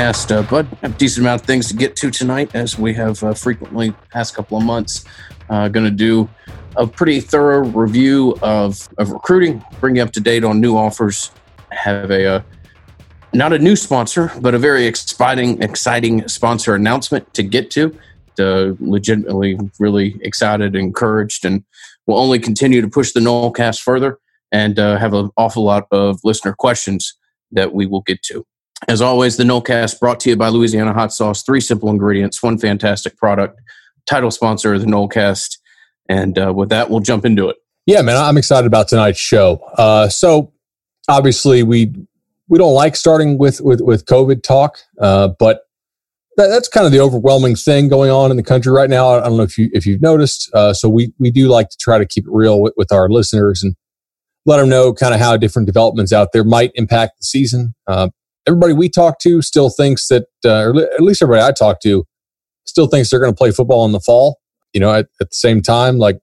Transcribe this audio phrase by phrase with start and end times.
[0.00, 3.22] podcast, uh, but a decent amount of things to get to tonight, as we have
[3.22, 5.04] uh, frequently past couple of months.
[5.50, 6.28] Uh, Going to do
[6.76, 11.32] a pretty thorough review of, of recruiting, bring you up to date on new offers,
[11.70, 12.42] have a uh,
[13.34, 17.94] not a new sponsor, but a very exciting, exciting sponsor announcement to get to.
[18.36, 21.62] To legitimately, really excited, and encouraged, and
[22.06, 24.18] will only continue to push the Nolecast further
[24.50, 27.14] and uh, have an awful lot of listener questions
[27.52, 28.46] that we will get to.
[28.88, 31.42] As always, the Nolecast brought to you by Louisiana Hot Sauce.
[31.42, 33.60] Three simple ingredients, one fantastic product.
[34.06, 35.58] Title sponsor of the Nolecast.
[36.08, 37.56] And uh, with that, we'll jump into it.
[37.86, 39.60] Yeah, man, I'm excited about tonight's show.
[39.76, 40.52] Uh, so
[41.08, 41.92] obviously, we
[42.48, 45.62] we don't like starting with with, with COVID talk, uh, but
[46.36, 49.08] that, that's kind of the overwhelming thing going on in the country right now.
[49.08, 50.50] I don't know if you if you've noticed.
[50.52, 53.08] Uh, so we we do like to try to keep it real with, with our
[53.08, 53.76] listeners and
[54.46, 57.74] let them know kind of how different developments out there might impact the season.
[57.86, 58.08] Uh,
[58.46, 62.04] everybody we talk to still thinks that, uh, or at least everybody I talk to,
[62.64, 64.38] still thinks they're going to play football in the fall.
[64.72, 66.18] You know, at, at, the same time, like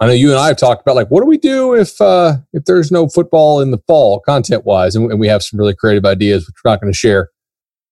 [0.00, 2.36] I know you and I have talked about, like what do we do if uh,
[2.52, 5.74] if there's no football in the fall, content wise, and, and we have some really
[5.74, 7.28] creative ideas, which we're not going to share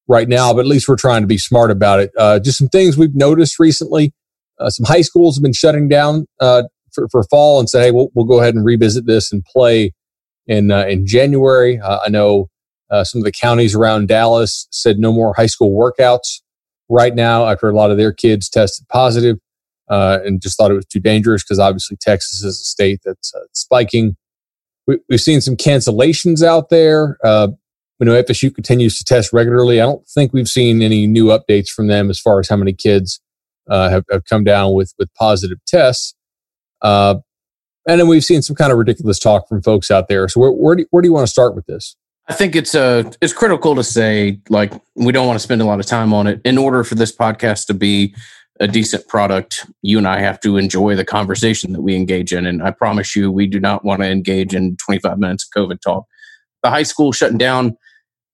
[0.08, 2.10] right now, but at least we're trying to be smart about it.
[2.18, 4.12] Uh, just some things we've noticed recently.
[4.58, 7.90] Uh, some high schools have been shutting down uh, for, for fall and say, hey,
[7.92, 9.92] we'll, we'll go ahead and revisit this and play
[10.46, 11.78] in uh, in January.
[11.78, 12.49] Uh, I know
[12.90, 16.40] uh, some of the counties around Dallas said no more high school workouts
[16.88, 19.36] right now after a lot of their kids tested positive,
[19.88, 23.34] uh, and just thought it was too dangerous because obviously Texas is a state that's
[23.34, 24.16] uh, spiking.
[24.86, 27.16] We, have seen some cancellations out there.
[27.22, 27.48] Uh,
[27.98, 29.80] you know, FSU continues to test regularly.
[29.80, 32.72] I don't think we've seen any new updates from them as far as how many
[32.72, 33.20] kids
[33.68, 36.14] have, have come down with with positive tests.
[36.82, 37.16] Uh,
[37.86, 40.28] and then we've seen some kind of ridiculous talk from folks out there.
[40.28, 41.96] So where, where, do, where do you want to start with this?
[42.30, 45.64] I think it's uh it's critical to say like we don't want to spend a
[45.64, 46.40] lot of time on it.
[46.44, 48.14] In order for this podcast to be
[48.60, 52.46] a decent product, you and I have to enjoy the conversation that we engage in.
[52.46, 55.80] And I promise you, we do not want to engage in 25 minutes of COVID
[55.80, 56.04] talk.
[56.62, 57.76] The high school shutting down,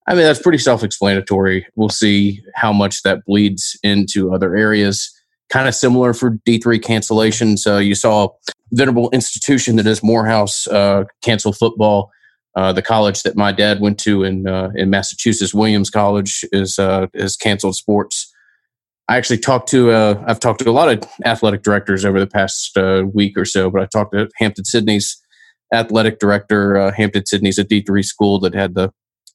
[0.06, 1.66] I mean, that's pretty self explanatory.
[1.74, 5.10] We'll see how much that bleeds into other areas
[5.48, 7.66] kind of similar for D3 cancellations.
[7.66, 8.28] Uh, you saw
[8.72, 12.10] Venerable Institution that is Morehouse uh, cancel football.
[12.56, 16.78] Uh, the college that my dad went to in uh, in Massachusetts, Williams College, is
[16.78, 18.32] uh, is canceled sports.
[19.08, 22.26] I actually talked to uh, I've talked to a lot of athletic directors over the
[22.26, 22.76] past
[23.12, 25.22] week or so, but I talked to Hampden-Sydney's
[25.72, 26.90] athletic director.
[26.92, 28.90] Hampden-Sydney's a D three school that had the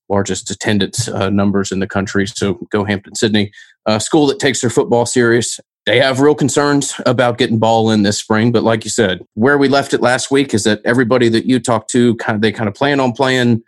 [0.10, 2.26] largest attendance numbers in the country.
[2.28, 3.52] So go Hampden-Sydney,
[3.86, 8.04] a school that takes their football serious they have real concerns about getting ball in
[8.04, 8.52] this spring.
[8.52, 11.60] But like you said, where we left it last week is that everybody that you
[11.60, 13.64] talked to kind of they kind of plan on playing,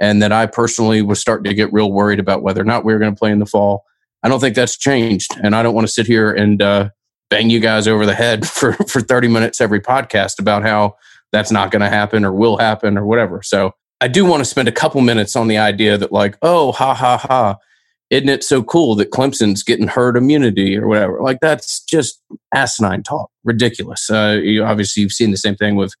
[0.00, 2.92] and that I personally was starting to get real worried about whether or not we
[2.92, 3.84] were going to play in the fall.
[4.22, 6.90] I don't think that's changed, and I don't want to sit here and uh,
[7.30, 10.96] bang you guys over the head for for thirty minutes every podcast about how
[11.32, 13.42] that's not going to happen or will happen or whatever.
[13.42, 16.70] So I do want to spend a couple minutes on the idea that like, oh,
[16.72, 17.56] ha ha ha
[18.10, 21.20] isn't it so cool that Clemson's getting herd immunity or whatever?
[21.20, 22.22] Like that's just
[22.54, 24.08] asinine talk, ridiculous.
[24.08, 25.94] Uh, you, obviously, you've seen the same thing with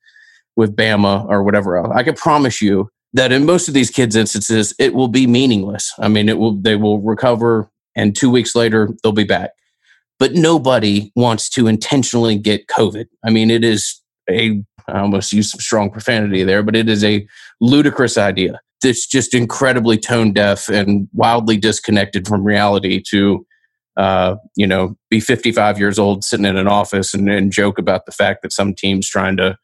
[0.54, 1.92] with Bama or whatever else.
[1.94, 5.92] I can promise you that in most of these kids' instances, it will be meaningless.
[5.98, 9.50] I mean, it will they will recover, and two weeks later they'll be back.
[10.18, 13.06] But nobody wants to intentionally get COVID.
[13.24, 14.00] I mean, it is
[14.30, 17.26] a I almost use some strong profanity there, but it is a
[17.60, 23.46] ludicrous idea that's just incredibly tone deaf and wildly disconnected from reality to
[23.96, 28.04] uh, you know be 55 years old sitting in an office and, and, joke about
[28.04, 29.56] the fact that some teams trying to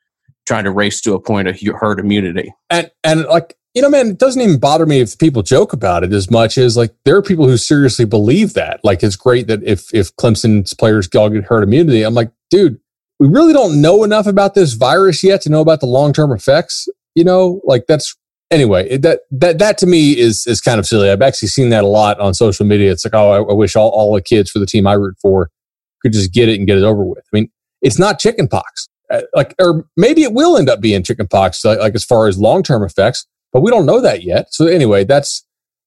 [0.46, 2.52] trying to race to a point of herd immunity.
[2.70, 6.02] And and like you know man it doesn't even bother me if people joke about
[6.02, 8.80] it as much as like there are people who seriously believe that.
[8.82, 12.80] Like it's great that if if clemson's players all get herd immunity i'm like dude
[13.20, 16.88] we really don't know enough about this virus yet to know about the long-term effects
[17.14, 17.60] you know?
[17.64, 18.16] Like that's
[18.52, 21.10] anyway, that that that to me is is kind of silly.
[21.10, 22.92] I've actually seen that a lot on social media.
[22.92, 25.16] It's like, oh, I, I wish all, all the kids for the team I root
[25.20, 25.50] for
[26.02, 27.24] could just get it and get it over with.
[27.32, 27.50] I mean,
[27.80, 28.88] it's not chickenpox.
[29.10, 32.38] Uh, like, or maybe it will end up being chickenpox, like, like as far as
[32.38, 34.52] long term effects, but we don't know that yet.
[34.52, 35.44] So anyway, that's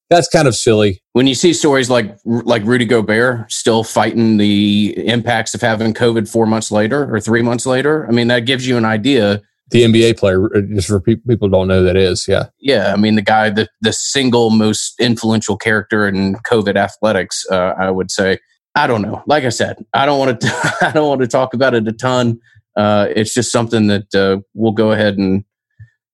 [0.10, 1.02] that's kind of silly.
[1.14, 6.30] When you see stories like like Rudy Gobert still fighting the impacts of having COVID
[6.30, 9.42] four months later or three months later, I mean that gives you an idea
[9.72, 12.94] the NBA player, uh, just for pe- people don't know that is, yeah, yeah.
[12.94, 17.92] I mean, the guy, the the single most influential character in COVID athletics, uh, I
[17.92, 18.40] would say.
[18.78, 19.24] I don't know.
[19.26, 20.76] Like I said, I don't want to.
[20.82, 22.40] I don't want to talk about it a ton.
[22.76, 25.46] Uh, it's just something that uh, we'll go ahead and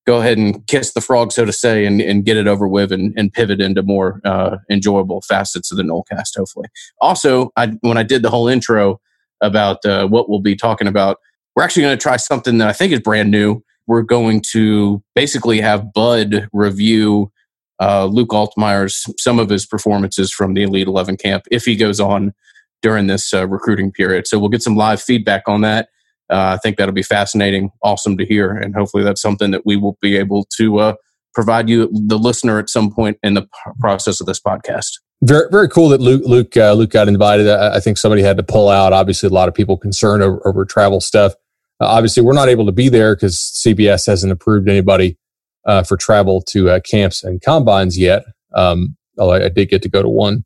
[0.06, 2.92] go ahead and kiss the frog, so to say, and, and get it over with
[2.92, 6.68] and, and pivot into more uh, enjoyable facets of the Nolecast, hopefully.
[7.00, 9.00] Also, I, when I did the whole intro
[9.42, 11.18] about uh, what we'll be talking about,
[11.56, 13.63] we're actually going to try something that I think is brand new.
[13.88, 17.31] We're going to basically have Bud review
[17.80, 22.00] uh, Luke Altmyer's some of his performances from the Elite 11 camp if he goes
[22.00, 22.33] on
[22.81, 24.27] during this uh, recruiting period.
[24.27, 25.89] So we'll get some live feedback on that
[26.31, 29.75] uh, I think that'll be fascinating, awesome to hear, and hopefully that's something that we
[29.75, 30.94] will be able to uh,
[31.33, 33.47] provide you, the listener, at some point in the
[33.81, 34.92] process of this podcast.
[35.21, 37.50] Very, very cool that Luke Luke uh, Luke got invited.
[37.50, 38.94] I, I, think somebody had to pull out.
[38.94, 41.33] Obviously, a lot of people concerned over, over travel stuff.
[41.81, 45.18] Uh, obviously, we're not able to be there because CBS hasn't approved anybody
[45.66, 48.24] uh, for travel to uh, camps and combines yet.
[48.54, 50.44] Um, although I, did get to go to one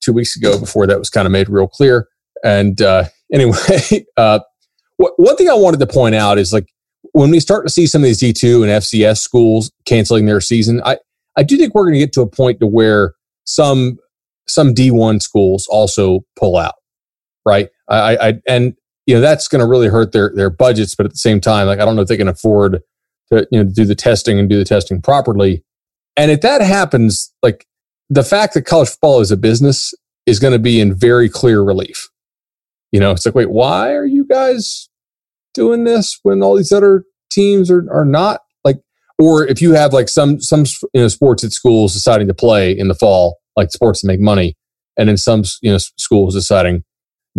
[0.00, 2.08] two weeks ago before that was kind of made real clear.
[2.44, 2.80] And
[3.32, 4.06] anyway,
[4.96, 6.68] one thing I wanted to point out is like
[7.12, 10.80] when we start to see some of these D2 and FCS schools canceling their season,
[10.84, 10.98] I,
[11.36, 13.14] I do think we're going to get to a point to where
[13.44, 13.98] some
[14.48, 16.74] some D1 schools also pull out,
[17.46, 17.68] right?
[17.88, 18.74] I, I and
[19.10, 21.66] you know that's going to really hurt their their budgets, but at the same time,
[21.66, 22.80] like I don't know if they can afford
[23.32, 25.64] to you know do the testing and do the testing properly.
[26.16, 27.66] And if that happens, like
[28.08, 29.92] the fact that college football is a business
[30.26, 32.08] is going to be in very clear relief.
[32.92, 34.88] You know, it's like, wait, why are you guys
[35.54, 37.02] doing this when all these other
[37.32, 38.76] teams are, are not like
[39.18, 42.70] or if you have like some some you know sports at schools deciding to play
[42.70, 44.56] in the fall like sports to make money
[44.96, 46.84] and then some you know schools deciding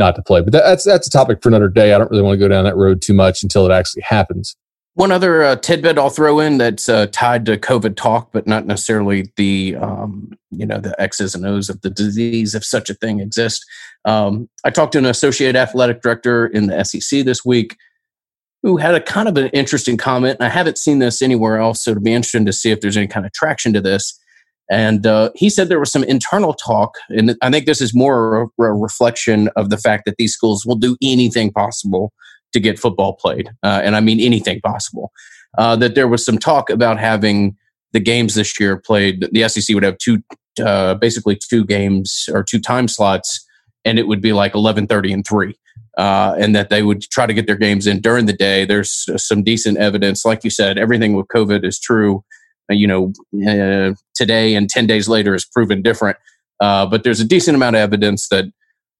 [0.01, 2.33] not to play but that's that's a topic for another day i don't really want
[2.33, 4.55] to go down that road too much until it actually happens
[4.95, 8.65] one other uh, tidbit I'll throw in that's uh, tied to COVID talk, but not
[8.65, 12.93] necessarily the um, you know the X's and O's of the disease, if such a
[12.95, 13.65] thing exists.
[14.03, 17.77] Um, I talked to an associate athletic director in the SEC this week
[18.63, 20.37] who had a kind of an interesting comment.
[20.39, 22.97] And I haven't seen this anywhere else, so it'd be interesting to see if there's
[22.97, 24.19] any kind of traction to this.
[24.71, 28.43] And uh, he said there was some internal talk, and I think this is more
[28.43, 32.13] a, a, reflection of the fact that these schools will do anything possible
[32.53, 35.11] to get football played, uh, and I mean anything possible.
[35.57, 37.57] Uh, that there was some talk about having
[37.91, 39.27] the games this year played.
[39.33, 40.23] The SEC would have two,
[40.63, 43.45] uh, basically two games or two time slots,
[43.83, 45.55] and it would be like eleven thirty and three
[45.97, 48.65] uh, and that they would try to get their games in during the day.
[48.65, 52.23] There's some decent evidence, like you said, everything with COVID is true.
[52.71, 53.11] Uh, you know,
[53.47, 56.17] uh, today and ten days later is proven different.
[56.61, 58.45] Uh, but there's a decent amount of evidence that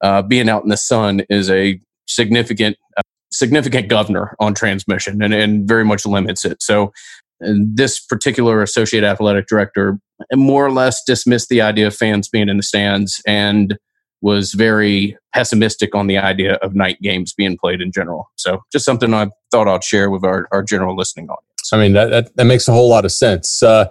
[0.02, 3.02] uh, being out in the sun is a significant uh,
[3.32, 6.62] significant governor on transmission and, and very much limits it.
[6.62, 6.92] So
[7.40, 9.98] this particular associate athletic director
[10.34, 13.78] more or less dismissed the idea of fans being in the stands and
[14.20, 18.30] was very pessimistic on the idea of night games being played in general.
[18.36, 21.51] So just something I thought I'd share with our, our general listening audience.
[21.72, 23.62] I mean, that, that, that makes a whole lot of sense.
[23.62, 23.86] Uh,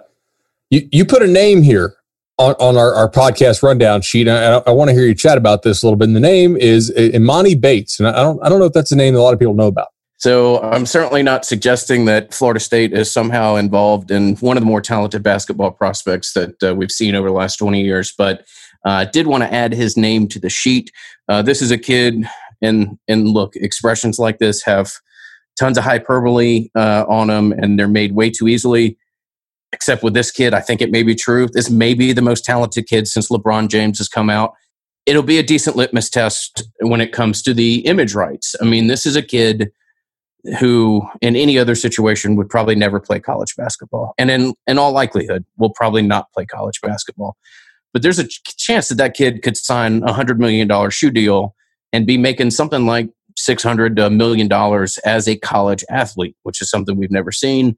[0.70, 1.94] you, you put a name here
[2.38, 4.28] on, on our, our podcast rundown sheet.
[4.28, 6.08] I, I, want to hear you chat about this a little bit.
[6.08, 8.00] And the name is Imani Bates.
[8.00, 9.54] And I don't, I don't know if that's a name that a lot of people
[9.54, 9.88] know about.
[10.18, 14.66] So I'm certainly not suggesting that Florida State is somehow involved in one of the
[14.66, 18.14] more talented basketball prospects that uh, we've seen over the last 20 years.
[18.16, 18.46] But
[18.84, 20.92] uh, did want to add his name to the sheet.
[21.28, 22.24] Uh, this is a kid,
[22.60, 24.92] and and look, expressions like this have
[25.58, 28.96] tons of hyperbole uh, on them, and they're made way too easily.
[29.72, 31.48] Except with this kid, I think it may be true.
[31.50, 34.52] This may be the most talented kid since LeBron James has come out.
[35.06, 38.54] It'll be a decent litmus test when it comes to the image rights.
[38.60, 39.72] I mean, this is a kid
[40.58, 44.92] who in any other situation would probably never play college basketball and in, in all
[44.92, 47.36] likelihood will probably not play college basketball
[47.92, 51.54] but there's a chance that that kid could sign a hundred million dollar shoe deal
[51.92, 53.08] and be making something like
[53.42, 57.32] six hundred to a million dollars as a college athlete, which is something we've never
[57.32, 57.76] seen.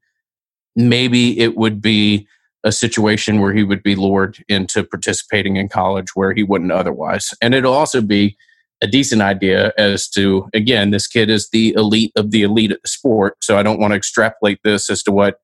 [0.77, 2.27] Maybe it would be
[2.65, 7.33] a situation where he would be lured into participating in college where he wouldn't otherwise.
[7.41, 8.37] And it'll also be
[8.83, 12.83] a decent idea as to, again, this kid is the elite of the elite at
[12.83, 13.37] the sport.
[13.43, 15.37] So I don't want to extrapolate this as to what,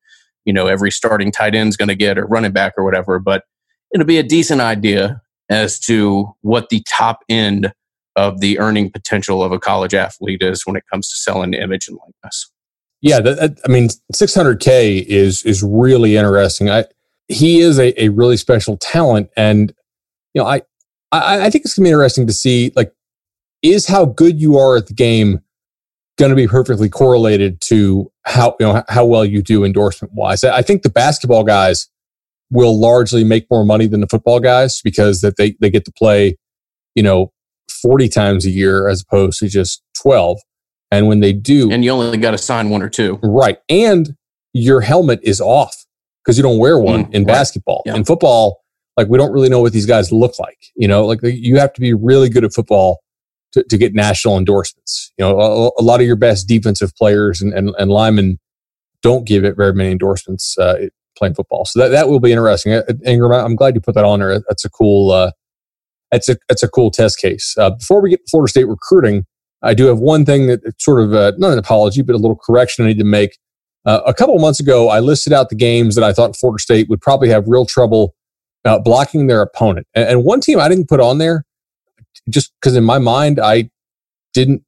[0.45, 3.19] you know, every starting tight end is going to get or running back or whatever.
[3.19, 3.45] But
[3.95, 7.73] it'll be a decent idea as to what the top end
[8.17, 11.89] of the earning potential of a college athlete is when it comes to selling image
[11.89, 12.51] and likeness.
[13.03, 16.69] Yeah, that, I mean, 600k is is really interesting.
[16.69, 16.85] I
[17.29, 19.73] he is a, a really special talent, and
[20.35, 20.63] you know, I
[21.13, 22.93] I, I think it's gonna be interesting to see like
[23.63, 25.41] is how good you are at the game
[26.19, 30.45] going to be perfectly correlated to how you know how well you do endorsement wise.
[30.45, 31.89] I think the basketball guys
[32.51, 35.93] will largely make more money than the football guys because that they, they get to
[35.93, 36.37] play,
[36.95, 37.33] you know,
[37.83, 40.39] 40 times a year as opposed to just 12.
[40.91, 43.19] And when they do, and you only got to sign one or two.
[43.23, 43.59] Right.
[43.69, 44.17] And
[44.53, 45.77] your helmet is off
[46.25, 47.33] because you don't wear one mm, in right.
[47.33, 47.83] basketball.
[47.87, 47.95] Yeah.
[47.95, 48.61] In football,
[48.97, 50.59] like we don't really know what these guys look like.
[50.75, 53.01] You know, like you have to be really good at football
[53.53, 55.13] to, to get national endorsements.
[55.19, 58.39] You know, a, a, lot of your best defensive players and, and, and linemen
[59.03, 61.65] don't give it very many endorsements uh, playing football.
[61.65, 62.73] So that, that will be interesting.
[62.73, 64.41] Uh, Ingram, I'm glad you put that on there.
[64.49, 65.31] That's a cool, uh,
[66.11, 67.55] that's a, that's a cool test case.
[67.59, 69.25] Uh, before we get to Florida State recruiting,
[69.63, 72.37] I do have one thing that sort of, uh, not an apology, but a little
[72.37, 73.39] correction I need to make.
[73.87, 76.89] Uh, a couple months ago, I listed out the games that I thought Florida State
[76.89, 78.15] would probably have real trouble
[78.65, 79.87] uh, blocking their opponent.
[79.95, 81.45] And, and, one team I didn't put on there
[82.29, 83.71] just because in my mind, I
[84.35, 84.65] didn't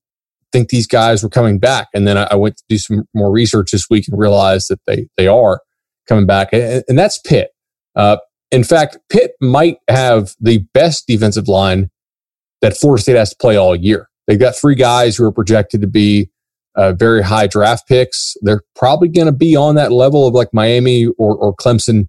[0.51, 1.89] think these guys were coming back.
[1.93, 4.81] And then I, I, went to do some more research this week and realized that
[4.87, 5.61] they, they are
[6.09, 6.49] coming back.
[6.53, 7.51] And, and that's Pitt.
[7.95, 8.17] Uh,
[8.53, 11.91] in fact, Pitt might have the best defensive line
[12.61, 14.09] that Florida State has to play all year.
[14.29, 16.31] They've got three guys who are projected to be
[16.77, 18.37] uh, very high draft picks.
[18.43, 22.07] They're probably going to be on that level of like Miami or, or Clemson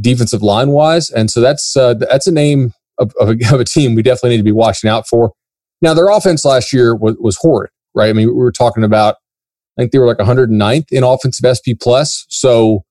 [0.00, 1.10] defensive line wise.
[1.10, 4.30] And so that's, uh, that's a name of, of, a, of, a, team we definitely
[4.30, 5.32] need to be watching out for.
[5.82, 8.08] Now, their offense last year was, was horrid, right?
[8.08, 9.16] I mean, we were talking about,
[9.78, 12.24] I think they were like 109th in offensive SP plus.
[12.28, 12.84] So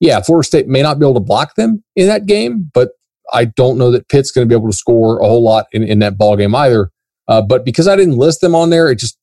[0.00, 2.90] yeah, Florida State may not be able to block them in that game, but
[3.32, 5.82] I don't know that Pitt's going to be able to score a whole lot in,
[5.82, 6.90] in that ball game either.
[7.26, 9.18] Uh, but because I didn't list them on there, it just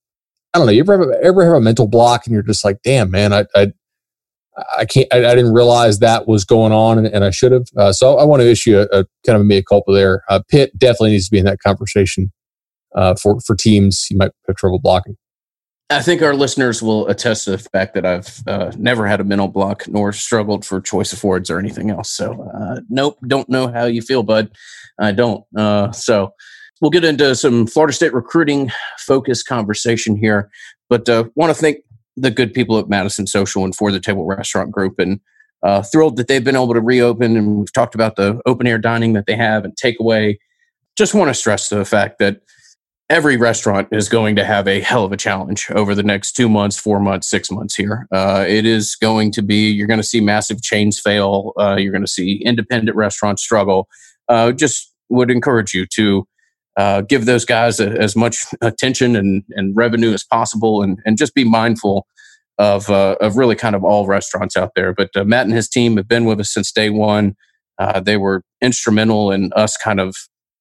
[0.54, 0.74] I don't know.
[0.74, 3.46] You ever have, ever have a mental block and you're just like, damn, man, I
[3.56, 3.74] I,
[4.78, 5.08] I can't.
[5.12, 7.66] I, I, didn't realize that was going on, and, and I should have.
[7.76, 10.24] Uh, so I want to issue a, a, kind of a mea culpa there.
[10.30, 12.32] Uh, Pitt definitely needs to be in that conversation
[12.96, 15.18] uh, for for teams you might have trouble blocking.
[15.90, 19.24] I think our listeners will attest to the fact that I've uh, never had a
[19.24, 22.10] mental block nor struggled for choice affords or anything else.
[22.10, 24.50] So, uh, nope, don't know how you feel, bud.
[25.00, 25.44] I don't.
[25.56, 26.34] Uh, so,
[26.82, 30.50] we'll get into some Florida State recruiting focus conversation here.
[30.90, 31.78] But uh, want to thank
[32.18, 35.20] the good people at Madison Social and for the Table Restaurant Group, and
[35.64, 37.36] uh, thrilled that they've been able to reopen.
[37.36, 40.38] And we've talked about the open air dining that they have and takeaway.
[40.96, 42.42] Just want to stress the fact that
[43.10, 46.50] every restaurant is going to have a hell of a challenge over the next two
[46.50, 48.08] months, four months, six months here.
[48.12, 51.54] Uh, it is going to be, you're going to see massive chains fail.
[51.60, 53.88] Uh, you're going to see independent restaurants struggle.
[54.28, 56.28] Uh, just would encourage you to
[56.78, 61.18] uh, give those guys a, as much attention and, and revenue as possible and, and
[61.18, 62.08] just be mindful
[62.58, 64.94] of, uh, of really kind of all restaurants out there.
[64.94, 67.36] But uh, Matt and his team have been with us since day one.
[68.02, 70.16] they were instrumental in us kind of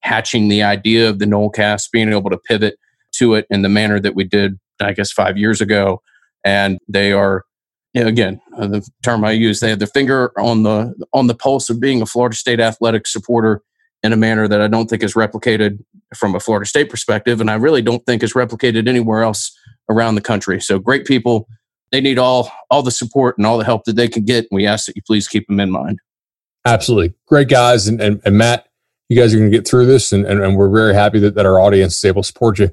[0.04, 2.78] hatching the idea of the Nolecast, being able to pivot
[3.12, 6.02] to it in the manner that we did, I guess, five years ago.
[6.44, 7.44] And they are,
[7.94, 11.70] again, uh, the term I use, they have their finger on the on the pulse
[11.70, 13.62] of being a Florida State athletic supporter
[14.02, 15.82] in a manner that I don't think is replicated
[16.14, 19.56] from a Florida State perspective, and I really don't think is replicated anywhere else
[19.88, 20.60] around the country.
[20.60, 21.48] So great people.
[21.92, 24.46] They need all all the support and all the help that they can get.
[24.50, 25.98] And we ask that you please keep them in mind.
[26.66, 27.14] Absolutely.
[27.26, 27.86] Great guys.
[27.86, 28.66] And, and, and Matt,
[29.08, 31.34] you guys are going to get through this, and, and, and, we're very happy that,
[31.34, 32.70] that our audience is able to support you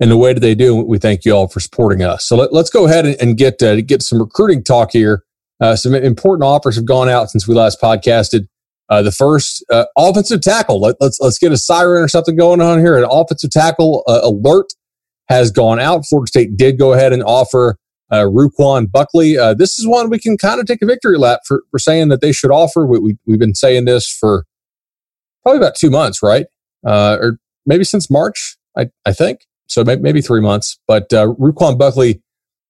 [0.00, 0.74] in the way that they do.
[0.74, 2.26] We thank you all for supporting us.
[2.26, 5.24] So let, us go ahead and, and get uh, get some recruiting talk here.
[5.60, 8.46] Uh, some important offers have gone out since we last podcasted.
[8.90, 10.80] Uh, the first uh, offensive tackle.
[10.80, 12.98] Let, us let's, let's get a siren or something going on here.
[12.98, 14.66] An offensive tackle uh, alert
[15.28, 16.04] has gone out.
[16.04, 17.78] Florida State did go ahead and offer
[18.10, 19.38] uh, Ruquan Buckley.
[19.38, 22.08] Uh, this is one we can kind of take a victory lap for, for saying
[22.08, 22.86] that they should offer.
[22.86, 24.44] We, we, we've been saying this for
[25.44, 26.46] probably about two months, right?
[26.84, 29.40] Uh, or maybe since March, I, I think.
[29.66, 30.78] So maybe, maybe three months.
[30.86, 32.22] But uh, Ruquan Buckley,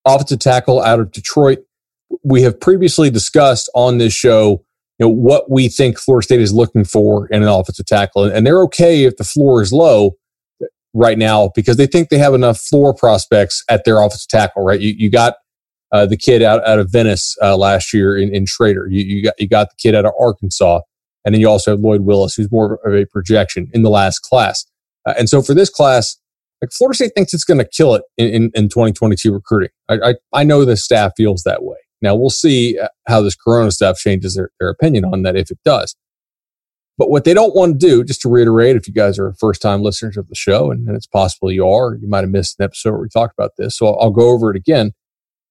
[0.07, 1.61] offensive tackle out of Detroit.
[2.23, 4.64] We have previously discussed on this show,
[4.99, 8.47] you know, what we think Florida State is looking for in an offensive tackle, and
[8.47, 10.12] they're okay if the floor is low
[10.93, 14.62] right now because they think they have enough floor prospects at their offensive tackle.
[14.62, 14.81] Right?
[14.81, 15.35] You, you got
[15.90, 18.87] uh, the kid out, out of Venice uh, last year in, in Schrader.
[18.88, 20.81] You, you got you got the kid out of Arkansas.
[21.25, 24.21] And then you also have Lloyd Willis, who's more of a projection in the last
[24.21, 24.66] class.
[25.07, 26.19] Uh, and so for this class,
[26.62, 29.71] like Florida State thinks it's going to kill it in, in, in 2022 recruiting.
[29.88, 31.76] I, I, I, know the staff feels that way.
[32.00, 35.50] Now we'll see uh, how this Corona stuff changes their, their opinion on that if
[35.50, 35.97] it does.
[36.97, 39.61] But what they don't want to do, just to reiterate, if you guys are first
[39.61, 42.61] time listeners of the show, and, and, it's possible you are, you might have missed
[42.61, 43.76] an episode where we talked about this.
[43.76, 44.93] So I'll, I'll go over it again.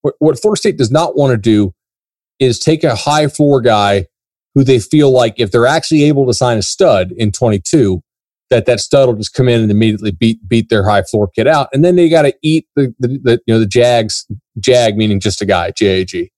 [0.04, 1.74] What, what Florida State does not want to do
[2.40, 4.08] is take a high floor guy
[4.56, 8.02] who they feel like if they're actually able to sign a stud in 22,
[8.50, 11.48] that that stud will just come in and immediately beat beat their high floor kid
[11.48, 14.28] out, and then they got to eat the, the, the you know the Jags
[14.60, 16.32] Jag meaning just a guy J A G.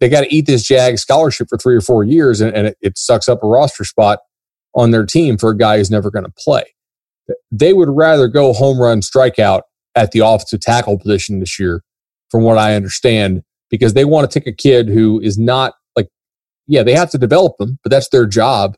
[0.00, 2.76] They got to eat this Jag scholarship for three or four years, and, and it,
[2.82, 4.18] it sucks up a roster spot
[4.74, 6.64] on their team for a guy who's never going to play.
[7.50, 9.62] They would rather go home run strikeout
[9.94, 11.82] at the offensive tackle position this year,
[12.30, 15.74] from what I understand, because they want to take a kid who is not
[16.66, 18.76] yeah, they have to develop them, but that's their job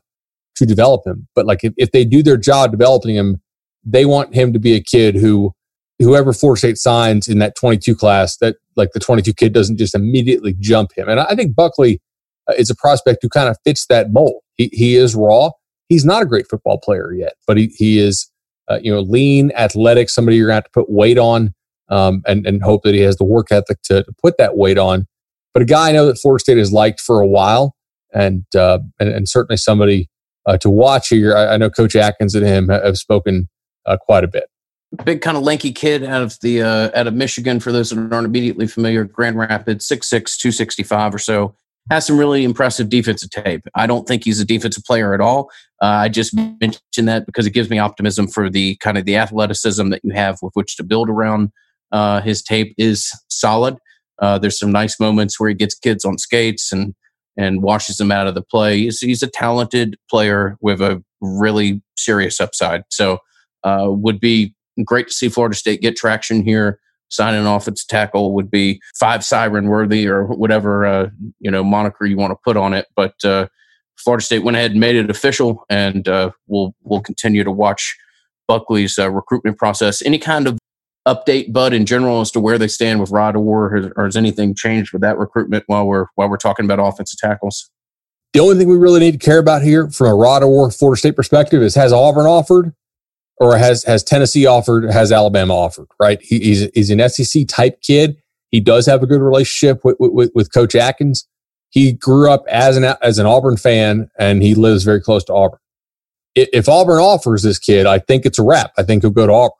[0.55, 1.27] to develop him.
[1.35, 3.41] But like if, if they do their job developing him,
[3.83, 5.53] they want him to be a kid who
[5.99, 9.95] whoever Florida State signs in that 22 class, that like the 22 kid doesn't just
[9.95, 11.07] immediately jump him.
[11.07, 12.01] And I think Buckley
[12.49, 14.41] uh, is a prospect who kind of fits that mold.
[14.55, 15.51] He, he is raw.
[15.87, 18.29] He's not a great football player yet, but he, he is,
[18.67, 21.53] uh, you know, lean, athletic, somebody you're going to have to put weight on
[21.89, 24.77] um, and, and hope that he has the work ethic to, to, put that weight
[24.77, 25.05] on.
[25.53, 27.74] But a guy I know that Florida State has liked for a while
[28.15, 30.09] and, uh, and, and, certainly somebody
[30.45, 31.35] uh, to watch here.
[31.35, 33.49] I, I, know Coach Atkins and him have spoken
[33.85, 34.45] uh, quite a bit
[35.03, 37.59] big kind of lanky kid out of the uh, out of Michigan.
[37.59, 41.55] For those that aren't immediately familiar, Grand Rapids, 6'6", 265 or so,
[41.89, 43.63] has some really impressive defensive tape.
[43.75, 45.49] I don't think he's a defensive player at all.
[45.81, 49.17] Uh, I just mentioned that because it gives me optimism for the kind of the
[49.17, 51.51] athleticism that you have with which to build around.
[51.91, 53.75] Uh, his tape is solid.
[54.21, 56.95] There's some nice moments where he gets kids on skates and
[57.37, 58.79] and washes them out of the play.
[58.79, 62.83] He's, he's a talented player with a really serious upside.
[62.89, 63.19] So
[63.63, 66.79] uh, would be great to see Florida State get traction here.
[67.09, 72.05] Signing off its tackle would be five siren worthy or whatever uh, you know moniker
[72.05, 72.87] you want to put on it.
[72.95, 73.47] But uh,
[73.97, 77.95] Florida State went ahead and made it official, and uh, we'll we'll continue to watch
[78.47, 80.01] Buckley's uh, recruitment process.
[80.01, 80.57] Any kind of
[81.07, 84.55] update, Bud, in general as to where they stand with Rod or, or has anything
[84.55, 87.69] changed with that recruitment while we're while we're talking about offensive tackles?
[88.33, 90.99] The only thing we really need to care about here from a Rod Orr Florida
[90.99, 92.73] State perspective is has Auburn offered
[93.37, 96.21] or has has Tennessee offered, has Alabama offered, right?
[96.21, 98.17] He, he's he's an SEC type kid.
[98.51, 101.27] He does have a good relationship with, with, with Coach Atkins.
[101.69, 105.33] He grew up as an as an Auburn fan, and he lives very close to
[105.33, 105.59] Auburn.
[106.35, 108.71] If Auburn offers this kid, I think it's a wrap.
[108.77, 109.57] I think he'll go to Auburn.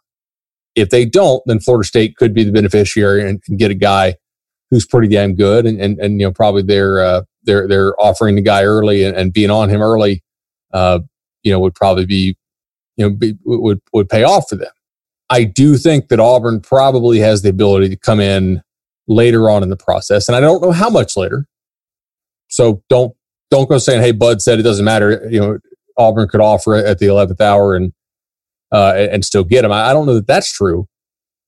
[0.75, 4.15] If they don't, then Florida State could be the beneficiary and, and get a guy
[4.69, 8.35] who's pretty damn good, and and, and you know probably they're uh, they're they're offering
[8.35, 10.23] the guy early and, and being on him early,
[10.73, 10.99] uh,
[11.43, 12.35] you know, would probably be
[12.97, 14.71] you know, be, would, would pay off for them.
[15.29, 18.61] I do think that Auburn probably has the ability to come in
[19.07, 20.27] later on in the process.
[20.27, 21.45] And I don't know how much later.
[22.47, 23.15] So don't,
[23.49, 25.27] don't go saying, Hey, Bud said it doesn't matter.
[25.29, 25.59] You know,
[25.97, 27.93] Auburn could offer it at the 11th hour and,
[28.75, 29.71] uh, and still get him.
[29.71, 30.85] I, don't know that that's true.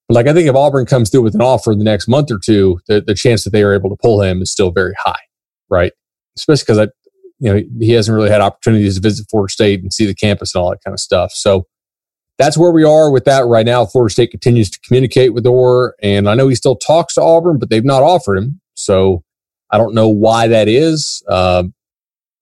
[0.08, 2.32] But like, I think if Auburn comes through with an offer in the next month
[2.32, 4.94] or two, the, the chance that they are able to pull him is still very
[4.98, 5.20] high.
[5.70, 5.92] Right.
[6.38, 6.88] Especially because I,
[7.40, 10.56] you know, he hasn't really had opportunities to visit Florida State and see the campus
[10.56, 11.34] and all that kind of stuff.
[11.34, 11.68] So
[12.38, 13.86] that's where we are with that right now.
[13.86, 17.58] Florida State continues to communicate with Orr, and I know he still talks to Auburn,
[17.60, 18.62] but they've not offered him.
[18.76, 19.24] So
[19.72, 21.24] I don't know why that is.
[21.28, 21.74] Um,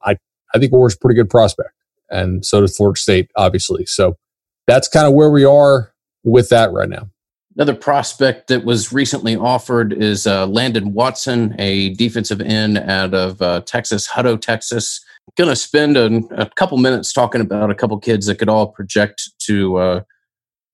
[0.03, 0.17] I
[0.53, 1.71] I think Orr's a pretty good prospect,
[2.09, 3.85] and so does Florida State, obviously.
[3.85, 4.17] So
[4.67, 7.09] that's kind of where we are with that right now.
[7.55, 13.41] Another prospect that was recently offered is uh, Landon Watson, a defensive end out of
[13.41, 14.99] uh, Texas, Hutto, Texas.
[15.37, 18.67] Going to spend a, a, couple minutes talking about a couple kids that could all
[18.67, 20.01] project to uh,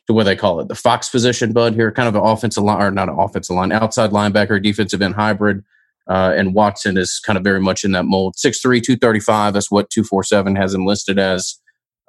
[0.07, 1.75] to what they call it, the Fox position, Bud.
[1.75, 5.15] Here, kind of an offensive line, or not an offensive line, outside linebacker, defensive end
[5.15, 5.63] hybrid.
[6.09, 8.35] Uh, and Watson is kind of very much in that mold.
[8.35, 11.60] 6'3", 235, that's what 247 has him listed as.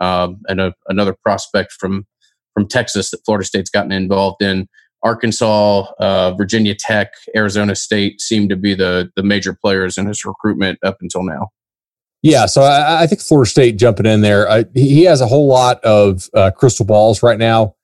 [0.03, 2.07] Um, and a, another prospect from
[2.55, 4.69] from Texas that Florida State's gotten involved in.
[5.05, 10.25] Arkansas, uh, Virginia Tech, Arizona State seem to be the the major players in his
[10.25, 11.49] recruitment up until now.
[12.23, 14.65] Yeah, so I, I think Florida State jumping in there.
[14.75, 17.75] He has a whole lot of uh, crystal balls right now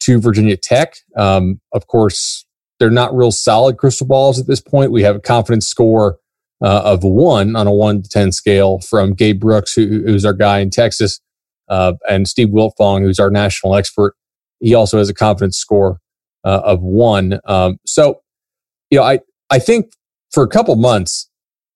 [0.00, 0.96] to Virginia Tech.
[1.16, 2.46] Um, of course,
[2.78, 4.90] they're not real solid crystal balls at this point.
[4.90, 6.18] We have a confidence score
[6.64, 10.32] uh, of one on a one to ten scale from Gabe Brooks, who, who's our
[10.32, 11.20] guy in Texas
[11.68, 14.14] uh, and Steve Wiltfong, who's our national expert,
[14.60, 15.98] he also has a confidence score
[16.44, 17.40] uh, of one.
[17.44, 18.20] Um, so,
[18.90, 19.92] you know, I I think
[20.30, 21.28] for a couple months,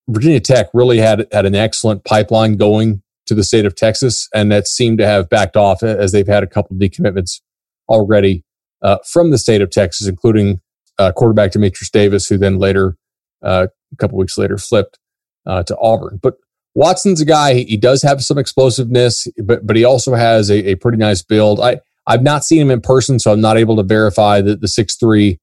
[0.09, 4.51] Virginia Tech really had had an excellent pipeline going to the state of Texas, and
[4.51, 7.41] that seemed to have backed off as they've had a couple of decommitments
[7.89, 8.45] already
[8.83, 10.61] uh, from the state of Texas, including
[10.99, 12.97] uh, quarterback Demetrius Davis, who then later,
[13.43, 14.99] uh, a couple weeks later, flipped
[15.47, 16.19] uh, to Auburn.
[16.23, 16.35] But
[16.75, 17.55] Watson's a guy.
[17.55, 21.61] He does have some explosiveness, but but he also has a, a pretty nice build.
[21.61, 24.69] I I've not seen him in person, so I'm not able to verify the the
[24.69, 25.39] six three,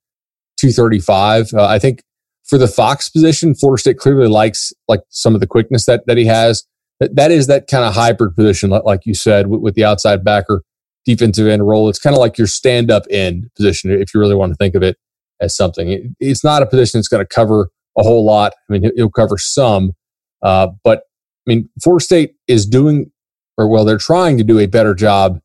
[0.57, 1.53] two thirty five.
[1.53, 2.01] Uh, I think
[2.45, 6.17] for the Fox position, Florida State clearly likes like some of the quickness that that
[6.17, 6.65] he has.
[6.99, 10.23] That that is that kind of hybrid position, like you said, with, with the outside
[10.23, 10.63] backer
[11.05, 11.89] defensive end role.
[11.89, 14.75] It's kind of like your stand up end position, if you really want to think
[14.75, 14.97] of it
[15.39, 15.89] as something.
[15.89, 18.53] It, it's not a position that's going to cover a whole lot.
[18.69, 19.93] I mean, he'll cover some,
[20.41, 21.03] uh, but
[21.47, 23.11] mean, Florida State is doing,
[23.57, 25.39] or well, they're trying to do a better job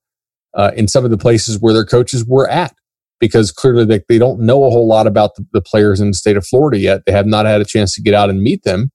[0.55, 2.75] uh, in some of the places where their coaches were at
[3.21, 6.15] because clearly they, they don't know a whole lot about the, the players in the
[6.15, 7.03] state of Florida yet.
[7.07, 8.91] They have not had a chance to get out and meet them.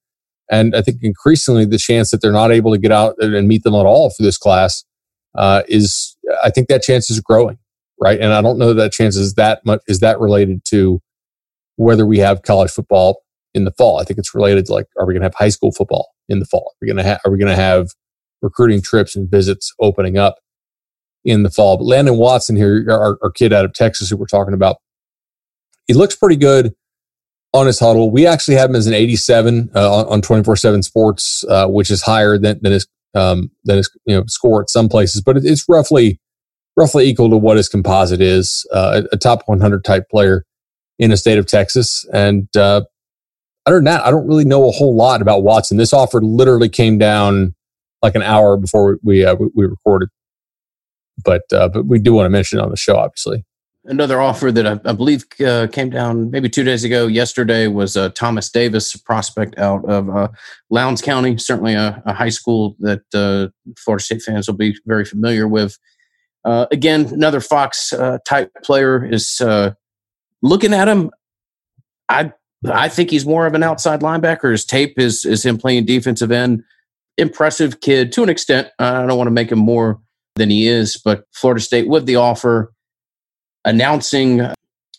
[0.51, 3.63] And I think increasingly the chance that they're not able to get out and meet
[3.63, 4.83] them at all for this class
[5.37, 7.57] uh, is, I think that chance is growing,
[8.01, 8.19] right?
[8.19, 11.01] And I don't know that chance is that much is that related to
[11.77, 13.21] whether we have college football
[13.57, 13.99] in the fall.
[13.99, 16.39] I think it's related to like, are we going to have high school football in
[16.39, 16.71] the fall?
[16.73, 17.89] Are we going to have, are we going to have
[18.41, 20.37] recruiting trips and visits opening up
[21.25, 21.77] in the fall?
[21.77, 24.77] But Landon Watson here, our, our kid out of Texas who we're talking about,
[25.87, 26.73] he looks pretty good
[27.53, 28.11] on his Hudl.
[28.11, 32.01] We actually have him as an 87 uh, on 24 7 sports, uh, which is
[32.01, 35.65] higher than, than his, um, than his, you know, score at some places, but it's
[35.67, 36.19] roughly,
[36.75, 40.45] roughly equal to what his composite is, uh, a top 100 type player
[40.99, 42.05] in the state of Texas.
[42.13, 42.81] And, uh,
[43.67, 45.77] other than that, I don't really know a whole lot about Watson.
[45.77, 47.53] This offer literally came down
[48.01, 50.09] like an hour before we, uh, we recorded.
[51.23, 53.43] But, uh, but we do want to mention it on the show, obviously.
[53.83, 57.07] Another offer that I, I believe uh, came down maybe two days ago.
[57.07, 60.29] Yesterday was uh, Thomas Davis, prospect out of uh,
[60.69, 61.37] Lowndes County.
[61.37, 65.77] Certainly a, a high school that uh, Florida State fans will be very familiar with.
[66.45, 67.93] Again, another Fox
[68.25, 69.41] type player is
[70.41, 71.11] looking at him.
[72.07, 72.31] I
[72.65, 74.51] I think he's more of an outside linebacker.
[74.51, 76.63] His tape is is him playing defensive end.
[77.17, 78.69] Impressive kid to an extent.
[78.79, 79.99] I don't want to make him more
[80.35, 82.73] than he is, but Florida State with the offer
[83.65, 84.41] announcing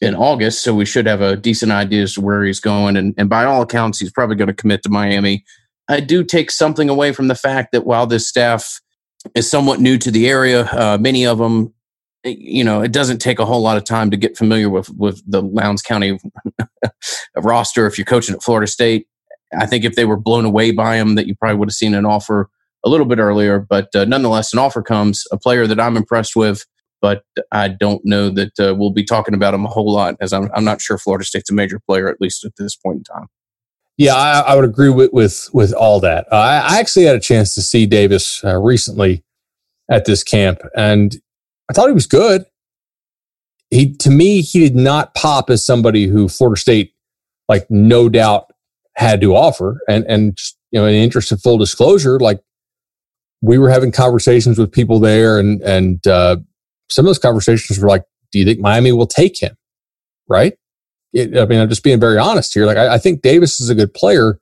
[0.01, 2.97] in August, so we should have a decent idea as to where he's going.
[2.97, 5.45] And, and by all accounts, he's probably going to commit to Miami.
[5.89, 8.81] I do take something away from the fact that while this staff
[9.35, 11.73] is somewhat new to the area, uh, many of them,
[12.25, 15.23] you know, it doesn't take a whole lot of time to get familiar with with
[15.27, 16.19] the Lowndes County
[17.37, 17.87] roster.
[17.87, 19.07] If you're coaching at Florida State,
[19.59, 21.95] I think if they were blown away by him, that you probably would have seen
[21.95, 22.51] an offer
[22.85, 23.59] a little bit earlier.
[23.59, 25.25] But uh, nonetheless, an offer comes.
[25.33, 26.65] A player that I'm impressed with
[27.01, 30.33] but I don't know that uh, we'll be talking about him a whole lot, as
[30.33, 33.05] I'm, I'm not sure Florida State's a major player at least at this point in
[33.05, 33.27] time.
[33.97, 36.27] Yeah, I, I would agree with with, with all that.
[36.31, 39.25] Uh, I, I, actually had a chance to see Davis uh, recently
[39.91, 41.17] at this camp, and
[41.71, 42.45] I thought he was good.
[43.71, 46.95] He to me, he did not pop as somebody who Florida State,
[47.49, 48.51] like no doubt,
[48.97, 49.81] had to offer.
[49.89, 52.41] And and just, you know, in interest of full disclosure, like
[53.43, 56.37] we were having conversations with people there, and and uh,
[56.89, 59.57] some of those conversations were like, do you think Miami will take him?
[60.29, 60.55] Right?
[61.13, 62.67] It, I mean, I'm just being very honest here.
[62.67, 64.39] Like, I, I, think Davis is a good player.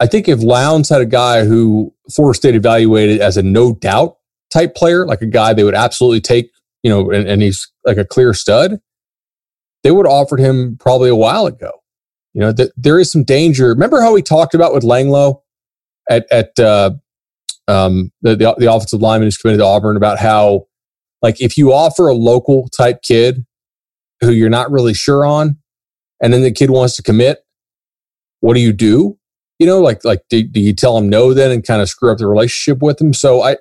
[0.00, 4.16] I think if Lowndes had a guy who Florida State evaluated as a no doubt
[4.50, 6.50] type player, like a guy they would absolutely take,
[6.82, 8.80] you know, and, and he's like a clear stud,
[9.82, 11.72] they would have offered him probably a while ago.
[12.34, 13.68] You know, th- there is some danger.
[13.68, 15.42] Remember how we talked about with Langlo
[16.08, 16.92] at, at uh,
[17.66, 20.66] um, the, the, the offensive lineman who's committed to Auburn about how
[21.22, 23.44] like if you offer a local type kid
[24.20, 25.58] who you're not really sure on,
[26.22, 27.38] and then the kid wants to commit,
[28.40, 29.18] what do you do?
[29.58, 32.10] You know, like like do, do you tell him no then and kind of screw
[32.12, 33.12] up the relationship with him?
[33.12, 33.56] So I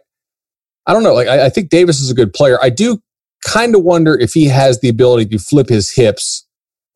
[0.85, 1.13] I don't know.
[1.13, 2.57] Like I, I think Davis is a good player.
[2.61, 3.01] I do
[3.45, 6.45] kind of wonder if he has the ability to flip his hips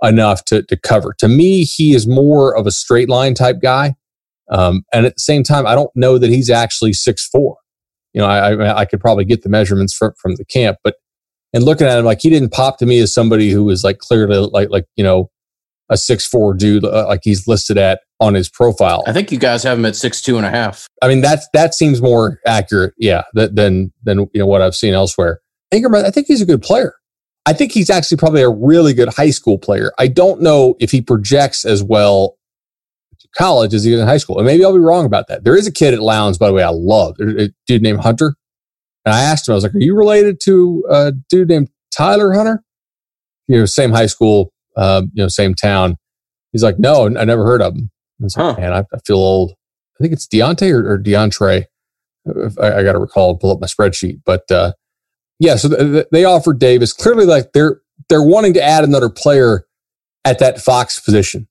[0.01, 1.15] enough to, to cover.
[1.19, 3.95] To me, he is more of a straight line type guy.
[4.51, 7.57] Um, and at the same time, I don't know that he's actually six four
[8.13, 10.95] you know, I, I could probably get the measurements from, from the camp, but
[11.51, 13.99] and looking at him, like he didn't pop to me as somebody who was like
[13.99, 15.29] clearly like, like, you know,
[15.89, 19.03] a six, four dude, uh, like he's listed at on his profile.
[19.05, 20.87] I think you guys have him at six, two and a half.
[21.01, 22.93] I mean, that's, that seems more accurate.
[22.97, 23.23] Yeah.
[23.33, 25.41] than, than, you know, what I've seen elsewhere.
[25.73, 26.95] Ingram, I think he's a good player.
[27.45, 29.91] I think he's actually probably a really good high school player.
[29.99, 32.37] I don't know if he projects as well
[33.19, 34.37] to college as he was in high school.
[34.37, 35.43] And maybe I'll be wrong about that.
[35.43, 38.35] There is a kid at Lowndes, by the way, I love a dude named Hunter.
[39.05, 42.33] And I asked him, I was like, are you related to a dude named Tyler
[42.33, 42.63] Hunter?
[43.47, 45.97] You know, same high school, uh, you know, same town.
[46.53, 47.91] He's like, no, I never heard of him.
[48.21, 48.61] I was like, huh.
[48.61, 49.51] man, I, I, feel old.
[49.99, 51.65] I think it's Deontay or, or Deontre.
[52.61, 54.21] I, I got to recall, pull up my spreadsheet.
[54.23, 54.71] But uh,
[55.43, 59.65] yeah, so th- they offered Davis clearly like they're they're wanting to add another player
[60.25, 61.47] at that Fox position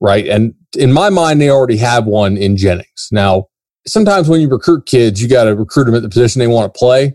[0.00, 0.26] right?
[0.26, 3.08] And in my mind, they already have one in Jennings.
[3.12, 3.46] Now,
[3.86, 6.72] sometimes when you recruit kids, you got to recruit them at the position they want
[6.72, 7.14] to play.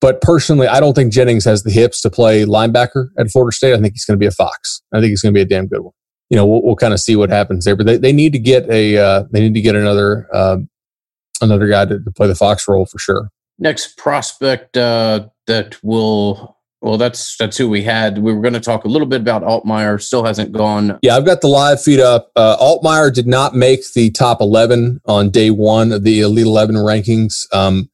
[0.00, 3.72] But personally, I don't think Jennings has the hips to play linebacker at Florida State.
[3.72, 4.82] I think he's going to be a Fox.
[4.92, 5.94] I think he's going to be a damn good one.
[6.28, 7.76] You know, we'll, we'll kind of see what happens there.
[7.76, 10.58] But they, they need to get a uh, they need to get another uh,
[11.40, 13.30] another guy to, to, play the Fox role for sure.
[13.64, 18.18] Next prospect uh, that will well, that's that's who we had.
[18.18, 20.00] We were going to talk a little bit about Altmyer.
[20.02, 20.98] Still hasn't gone.
[21.00, 22.30] Yeah, I've got the live feed up.
[22.36, 26.76] Uh, Altmyer did not make the top eleven on day one of the Elite Eleven
[26.76, 27.46] rankings.
[27.54, 27.88] Um,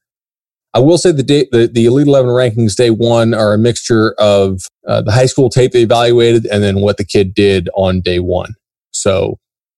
[0.73, 4.13] I will say the day, the, the Elite 11 rankings day one are a mixture
[4.17, 7.99] of uh, the high school tape they evaluated and then what the kid did on
[7.99, 8.55] day one.
[8.91, 9.37] So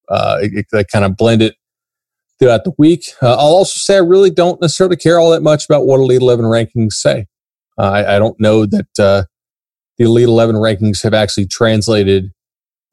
[0.09, 1.55] uh, it, it, they kind of blend it
[2.39, 3.05] throughout the week.
[3.21, 6.21] Uh, I'll also say I really don't necessarily care all that much about what Elite
[6.21, 7.27] 11 rankings say.
[7.77, 9.23] Uh, I, I, don't know that uh,
[9.97, 12.31] the Elite 11 rankings have actually translated.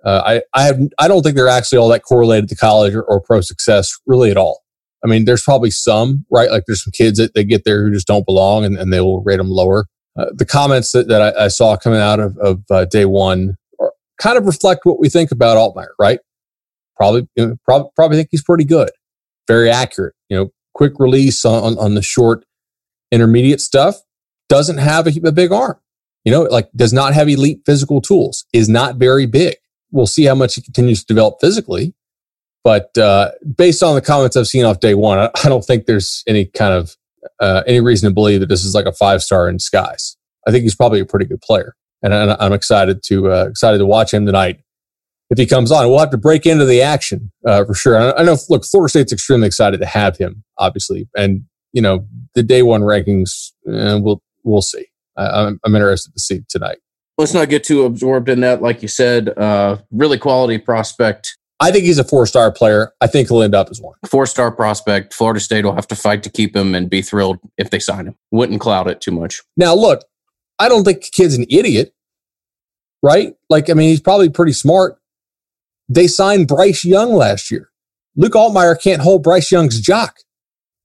[0.04, 3.02] Uh, I I have I don't think they're actually all that correlated to college or,
[3.02, 4.62] or pro success really at all.
[5.04, 6.50] I mean, there's probably some, right?
[6.50, 9.00] Like there's some kids that they get there who just don't belong and, and they
[9.00, 9.86] will rate them lower.
[10.18, 13.56] Uh, the comments that, that I, I, saw coming out of, of uh, day one
[13.78, 16.18] are, kind of reflect what we think about Altmyer, right?
[16.96, 18.90] Probably, you know, probably, probably think he's pretty good,
[19.52, 22.44] very accurate, you know, quick release on, on, the short
[23.10, 23.96] intermediate stuff,
[24.48, 25.76] doesn't have a, a big arm,
[26.24, 29.56] you know, like does not have elite physical tools, is not very big.
[29.90, 31.94] We'll see how much he continues to develop physically
[32.62, 35.86] but uh, based on the comments I've seen off day one, I, I don't think
[35.86, 36.96] there's any kind of
[37.40, 40.16] uh, any reason to believe that this is like a five star in disguise.
[40.46, 43.78] I think he's probably a pretty good player, and, I, am excited to uh, excited
[43.78, 44.60] to watch him tonight
[45.30, 45.88] if he comes on.
[45.88, 47.98] We'll have to break into the action uh, for sure.
[47.98, 48.36] I, I know.
[48.48, 52.82] Look, Florida State's extremely excited to have him, obviously, and you know the day one
[52.82, 53.52] rankings.
[53.68, 54.86] Uh, we'll we'll see.
[55.16, 56.78] I, I'm, I'm interested to see tonight.
[57.18, 58.62] Let's not get too absorbed in that.
[58.62, 62.92] Like you said, uh, really quality prospect I think he's a four star player.
[63.02, 63.94] I think he'll end up as one.
[64.06, 65.12] Four star prospect.
[65.12, 68.06] Florida State will have to fight to keep him and be thrilled if they sign
[68.06, 68.16] him.
[68.30, 69.42] Wouldn't cloud it too much.
[69.58, 70.02] Now, look,
[70.58, 71.94] I don't think the kid's an idiot,
[73.02, 73.34] right?
[73.50, 74.98] Like, I mean, he's probably pretty smart.
[75.90, 77.70] They signed Bryce Young last year.
[78.16, 80.16] Luke Altmyer can't hold Bryce Young's jock.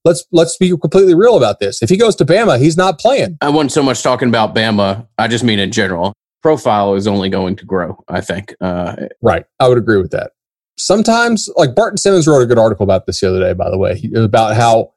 [0.03, 1.81] Let's let's be completely real about this.
[1.81, 3.37] If he goes to Bama, he's not playing.
[3.41, 5.07] I wasn't so much talking about Bama.
[5.17, 6.13] I just mean in general.
[6.43, 8.03] Profile is only going to grow.
[8.09, 8.53] I think.
[8.59, 9.45] Uh, right.
[9.59, 10.31] I would agree with that
[10.77, 13.77] sometimes like Barton Simmons wrote a good article about this the other day, by the
[13.77, 14.93] way, about how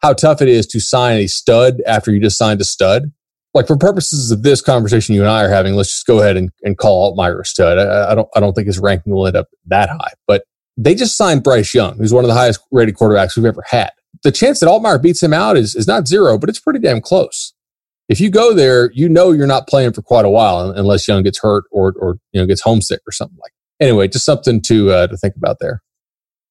[0.00, 3.12] how tough it is to sign a stud after you just signed a stud.
[3.54, 6.36] Like for purposes of this conversation you and I are having, let's just go ahead
[6.36, 7.78] and, and call Altmyer a stud.
[7.78, 10.44] I, I don't I don't think his ranking will end up that high, but
[10.76, 13.90] they just signed Bryce Young, who's one of the highest rated quarterbacks we've ever had.
[14.22, 17.00] The chance that Altmyer beats him out is, is not zero, but it's pretty damn
[17.00, 17.52] close.
[18.08, 21.22] If you go there, you know you're not playing for quite a while unless Young
[21.22, 24.90] gets hurt or, or you know gets homesick or something like anyway, just something to
[24.92, 25.82] uh, to think about there.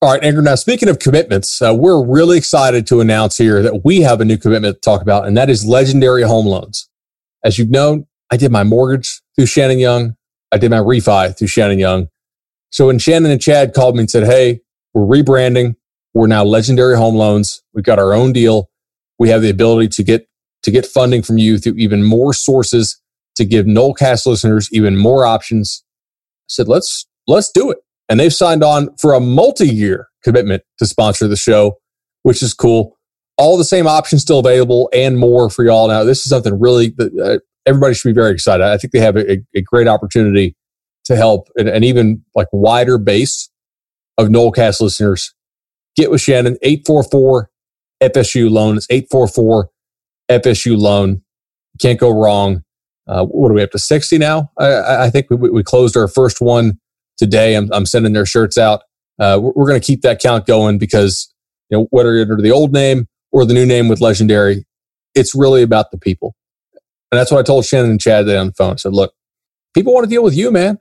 [0.01, 0.41] All right, Andrew.
[0.41, 4.25] Now, speaking of commitments, uh, we're really excited to announce here that we have a
[4.25, 6.89] new commitment to talk about, and that is legendary home loans.
[7.43, 10.15] As you've known, I did my mortgage through Shannon Young.
[10.51, 12.07] I did my refi through Shannon Young.
[12.71, 14.61] So when Shannon and Chad called me and said, "Hey,
[14.93, 15.75] we're rebranding.
[16.13, 17.61] We're now Legendary Home Loans.
[17.73, 18.69] We've got our own deal.
[19.19, 20.27] We have the ability to get
[20.63, 23.01] to get funding from you through even more sources
[23.35, 27.79] to give Nolecast listeners even more options." I said, "Let's let's do it.
[28.09, 31.77] And they've signed on for a multi year commitment to sponsor the show,
[32.23, 32.97] which is cool.
[33.41, 35.87] All the same options still available and more for y'all.
[35.87, 38.63] Now, this is something really uh, everybody should be very excited.
[38.63, 40.55] I think they have a, a great opportunity
[41.05, 43.49] to help an, an, even like wider base
[44.19, 45.33] of Nolecast listeners.
[45.95, 47.49] Get with Shannon, 844
[48.03, 48.77] FSU loan.
[48.77, 49.69] It's 844
[50.29, 51.23] FSU loan.
[51.81, 52.63] Can't go wrong.
[53.07, 54.51] Uh, what are we up to 60 now?
[54.59, 56.79] I, I think we, we closed our first one
[57.17, 57.55] today.
[57.55, 58.83] I'm, I'm sending their shirts out.
[59.19, 61.33] Uh, we're, we're going to keep that count going because
[61.71, 64.65] you know whether you're under the old name or the new name with Legendary,
[65.15, 66.35] it's really about the people.
[67.11, 68.73] And that's what I told Shannon and Chad today on the phone.
[68.73, 69.13] I said, look,
[69.73, 70.79] people want to deal with you, man.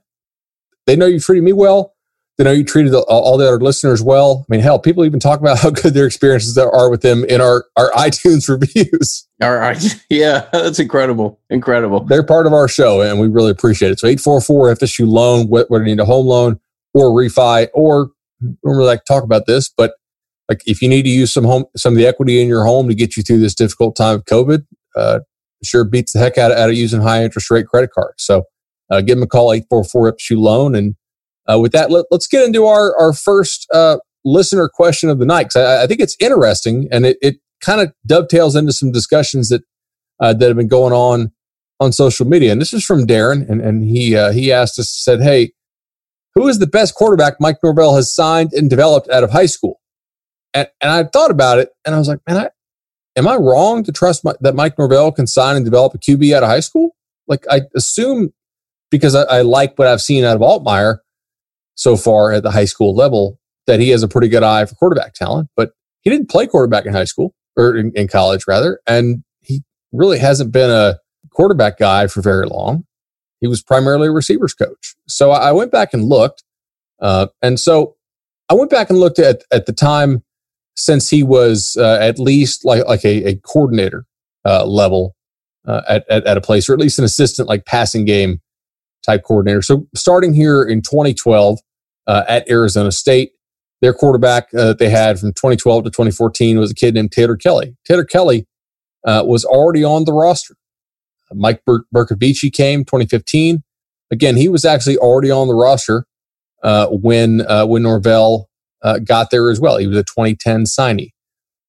[0.87, 1.93] They know you treated me well.
[2.37, 4.45] They know you treated all the other listeners well.
[4.49, 7.41] I mean, hell, people even talk about how good their experiences are with them in
[7.41, 9.27] our, our iTunes reviews.
[9.41, 9.81] All right.
[10.09, 11.39] Yeah, that's incredible.
[11.49, 12.01] Incredible.
[12.01, 13.99] They're part of our show and we really appreciate it.
[13.99, 16.59] So 844 FSU loan, whether you need a home loan
[16.93, 18.11] or refi, or
[18.41, 19.93] I don't really like to talk about this, but
[20.51, 22.89] like if you need to use some home, some of the equity in your home
[22.89, 24.65] to get you through this difficult time of COVID,
[24.97, 25.19] uh,
[25.63, 28.15] sure beats the heck out of, out of using high interest rate credit cards.
[28.17, 28.43] So
[28.89, 30.75] uh, give them a call, 844 FSU loan.
[30.75, 30.95] And
[31.49, 35.25] uh, with that, let, us get into our, our first uh, listener question of the
[35.25, 35.51] night.
[35.53, 39.47] Cause I, I think it's interesting and it, it kind of dovetails into some discussions
[39.49, 39.61] that
[40.19, 41.31] uh, that have been going on
[41.79, 42.51] on social media.
[42.51, 45.53] And this is from Darren, and and he uh, he asked us, said, "Hey,
[46.35, 49.80] who is the best quarterback Mike Norvell has signed and developed out of high school?"
[50.53, 52.49] And and I thought about it, and I was like, "Man, I,
[53.15, 56.35] am I wrong to trust my, that Mike Norvell can sign and develop a QB
[56.35, 56.95] out of high school?
[57.27, 58.33] Like I assume
[58.89, 60.97] because I, I like what I've seen out of Altmyer
[61.75, 64.75] so far at the high school level that he has a pretty good eye for
[64.75, 68.79] quarterback talent, but he didn't play quarterback in high school or in, in college rather,
[68.87, 70.99] and he really hasn't been a
[71.31, 72.85] quarterback guy for very long.
[73.39, 74.95] He was primarily a receivers coach.
[75.07, 76.43] So I went back and looked,
[76.99, 77.95] uh, and so
[78.49, 80.23] I went back and looked at at the time
[80.75, 84.05] since he was uh, at least like like a, a coordinator
[84.45, 85.15] uh, level
[85.67, 88.41] uh, at, at, at a place, or at least an assistant like passing game
[89.05, 89.61] type coordinator.
[89.61, 91.59] So starting here in 2012
[92.07, 93.31] uh, at Arizona State,
[93.81, 97.35] their quarterback uh, that they had from 2012 to 2014 was a kid named Taylor
[97.35, 97.75] Kelly.
[97.85, 98.47] Taylor Kelly
[99.05, 100.55] uh, was already on the roster.
[101.33, 101.85] Mike Ber-
[102.53, 103.63] came 2015.
[104.11, 106.05] Again, he was actually already on the roster
[106.63, 108.49] uh, when uh, when Norvell
[108.83, 109.77] uh, got there as well.
[109.77, 111.11] He was a 2010 signee.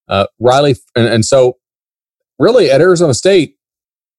[0.09, 1.59] Uh, Riley, and, and so
[2.38, 3.57] really at Arizona State,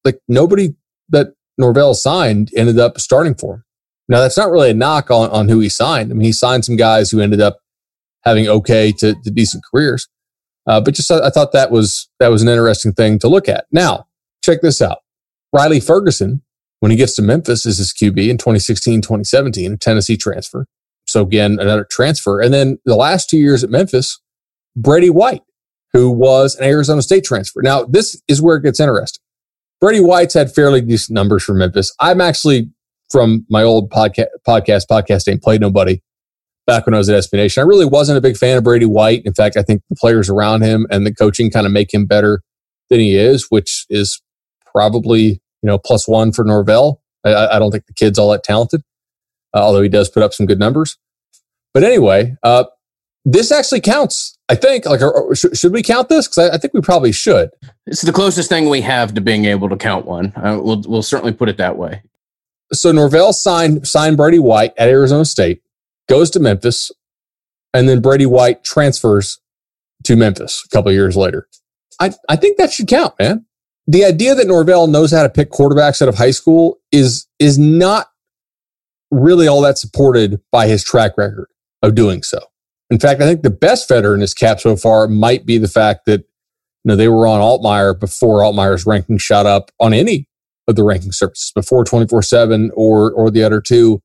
[0.05, 0.75] like nobody
[1.09, 3.63] that Norvell signed ended up starting for him.
[4.09, 6.11] Now that's not really a knock on, on who he signed.
[6.11, 7.59] I mean, he signed some guys who ended up
[8.23, 10.07] having okay to, to decent careers.
[10.65, 13.65] Uh, but just I thought that was that was an interesting thing to look at.
[13.71, 14.07] Now,
[14.43, 14.99] check this out.
[15.51, 16.41] Riley Ferguson,
[16.79, 20.65] when he gets to Memphis, is his QB in 2016, 2017, a Tennessee transfer.
[21.05, 22.39] So again, another transfer.
[22.39, 24.19] And then the last two years at Memphis,
[24.75, 25.43] Brady White,
[25.91, 27.61] who was an Arizona State transfer.
[27.61, 29.21] Now, this is where it gets interesting.
[29.79, 31.93] Brady White's had fairly decent numbers for Memphis.
[31.99, 32.69] I'm actually
[33.11, 36.01] from my old podcast, podcast, podcast ain't played nobody
[36.65, 37.61] back when I was at SB Nation.
[37.61, 39.23] I really wasn't a big fan of Brady White.
[39.25, 42.05] In fact, I think the players around him and the coaching kind of make him
[42.05, 42.41] better
[42.89, 44.21] than he is, which is
[44.71, 47.01] probably, you know, plus one for Norvell.
[47.25, 48.81] I, I don't think the kid's all that talented,
[49.53, 50.97] although he does put up some good numbers.
[51.73, 52.65] But anyway, uh,
[53.25, 54.37] this actually counts.
[54.49, 54.85] I think.
[54.85, 54.99] Like,
[55.35, 56.27] should, should we count this?
[56.27, 57.49] Because I, I, think we probably should.
[57.87, 60.33] It's the closest thing we have to being able to count one.
[60.35, 62.03] Uh, we'll we'll certainly put it that way.
[62.71, 65.61] So Norvell signed signed Brady White at Arizona State
[66.09, 66.91] goes to Memphis,
[67.73, 69.39] and then Brady White transfers
[70.03, 71.47] to Memphis a couple years later.
[71.99, 73.45] I, I think that should count, man.
[73.87, 77.57] The idea that Norvell knows how to pick quarterbacks out of high school is is
[77.57, 78.07] not
[79.13, 81.47] really all that supported by his track record
[81.81, 82.39] of doing so.
[82.89, 85.67] In fact, I think the best veteran in his cap so far might be the
[85.67, 90.27] fact that you know they were on Altmyer before Altmyer's ranking shot up on any
[90.67, 94.01] of the ranking services before 24/7 or or the other two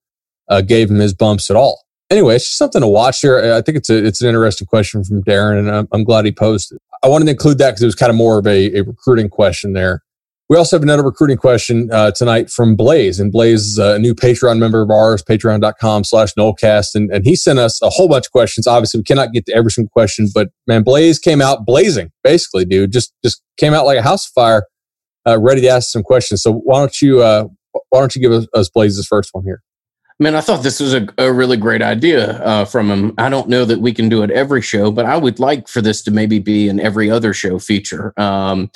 [0.49, 3.55] uh, gave him his bumps at all anyway, it's just something to watch here.
[3.55, 6.33] I think it's a, it's an interesting question from Darren, and I'm, I'm glad he
[6.33, 6.79] posted.
[7.03, 9.29] I wanted to include that because it was kind of more of a, a recruiting
[9.29, 10.03] question there.
[10.49, 14.15] We also have another recruiting question uh, tonight from Blaze, and Blaze is a new
[14.15, 18.27] Patreon member of ours, patreon.com slash Nolecast, and, and he sent us a whole bunch
[18.27, 18.67] of questions.
[18.67, 22.65] Obviously, we cannot get to every single question, but man, Blaze came out blazing, basically,
[22.65, 22.93] dude.
[22.93, 24.65] Just just came out like a house fire,
[25.27, 26.43] uh, ready to ask some questions.
[26.43, 27.45] So why don't you uh,
[27.91, 29.63] why don't you give us, us Blaze's first one here?
[30.19, 33.15] Man, I thought this was a, a really great idea uh, from him.
[33.19, 35.83] I don't know that we can do it every show, but I would like for
[35.83, 38.15] this to maybe be an every other show feature.
[38.17, 38.71] Um,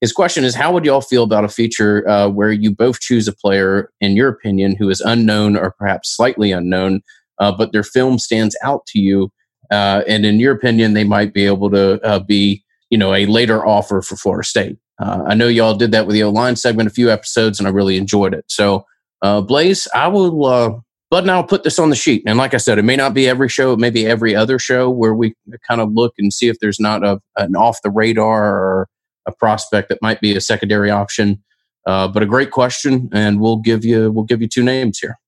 [0.00, 3.28] his question is How would y'all feel about a feature uh, where you both choose
[3.28, 7.02] a player, in your opinion, who is unknown or perhaps slightly unknown,
[7.38, 9.30] uh, but their film stands out to you?
[9.70, 13.26] Uh, and in your opinion, they might be able to uh, be, you know, a
[13.26, 14.78] later offer for Florida State.
[14.98, 17.68] Uh, I know y'all did that with the O line segment a few episodes, and
[17.68, 18.44] I really enjoyed it.
[18.48, 18.84] So,
[19.22, 22.22] Blaze, I will but now put this on the sheet.
[22.26, 24.58] And like I said, it may not be every show, it may be every other
[24.58, 25.34] show where we
[25.66, 28.88] kind of look and see if there's not a, an off the radar or
[29.28, 31.42] a prospect that might be a secondary option.
[31.86, 35.18] Uh, but a great question, and we'll give you we'll give you two names here.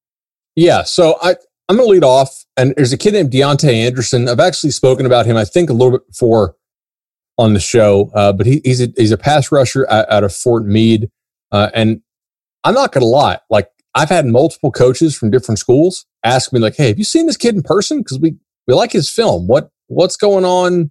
[0.56, 1.36] Yeah, so I
[1.68, 4.28] I'm going to lead off, and there's a kid named Deontay Anderson.
[4.28, 6.56] I've actually spoken about him, I think, a little bit before
[7.38, 10.34] on the show, uh, but he, he's a, he's a pass rusher out, out of
[10.34, 11.10] Fort Meade,
[11.52, 12.02] uh, and
[12.64, 16.60] I'm not going to lie, like I've had multiple coaches from different schools ask me
[16.60, 17.98] like, "Hey, have you seen this kid in person?
[17.98, 18.36] Because we
[18.66, 19.46] we like his film.
[19.46, 20.90] What what's going on?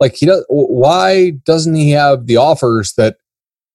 [0.00, 0.44] Like, he does.
[0.48, 3.16] Why doesn't he have the offers that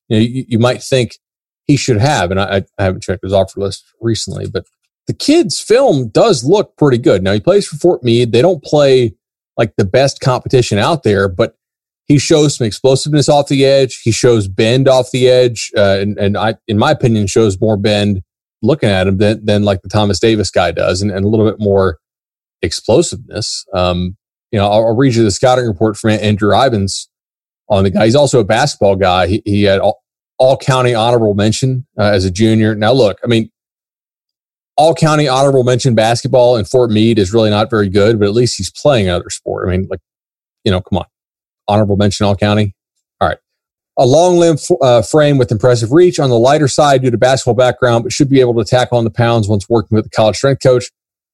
[0.08, 1.18] you, know, you, you might think
[1.66, 4.66] he should have?" And I, I haven't checked his offer list recently, but
[5.08, 7.24] the kid's film does look pretty good.
[7.24, 8.32] Now he plays for Fort Meade.
[8.32, 9.16] They don't play
[9.58, 11.56] like the best competition out there, but
[12.06, 14.02] he shows some explosiveness off the edge.
[14.02, 17.78] He shows bend off the edge, uh, and, and I, in my opinion, shows more
[17.78, 18.22] bend
[18.62, 21.50] looking at him than, than like the Thomas Davis guy does and, and a little
[21.50, 21.98] bit more
[22.62, 23.66] explosiveness.
[23.74, 24.18] Um,
[24.52, 27.10] you know, I'll, I'll, read you the scouting report from Andrew Ivins
[27.70, 28.06] on the guy.
[28.06, 29.28] He's also a basketball guy.
[29.28, 30.02] He, he had all,
[30.38, 32.76] all, county honorable mention uh, as a junior.
[32.76, 33.52] Now, look, I mean,
[34.78, 38.34] all county honorable mention basketball in Fort Meade is really not very good, but at
[38.34, 39.68] least he's playing another sport.
[39.68, 40.00] I mean, like,
[40.64, 41.06] you know, come on,
[41.68, 42.74] honorable mention all county
[43.22, 43.38] All right.
[43.98, 47.56] a long limb uh, frame with impressive reach on the lighter side due to basketball
[47.56, 50.38] background, but should be able to tackle on the pounds once working with the college
[50.38, 50.86] strength coach.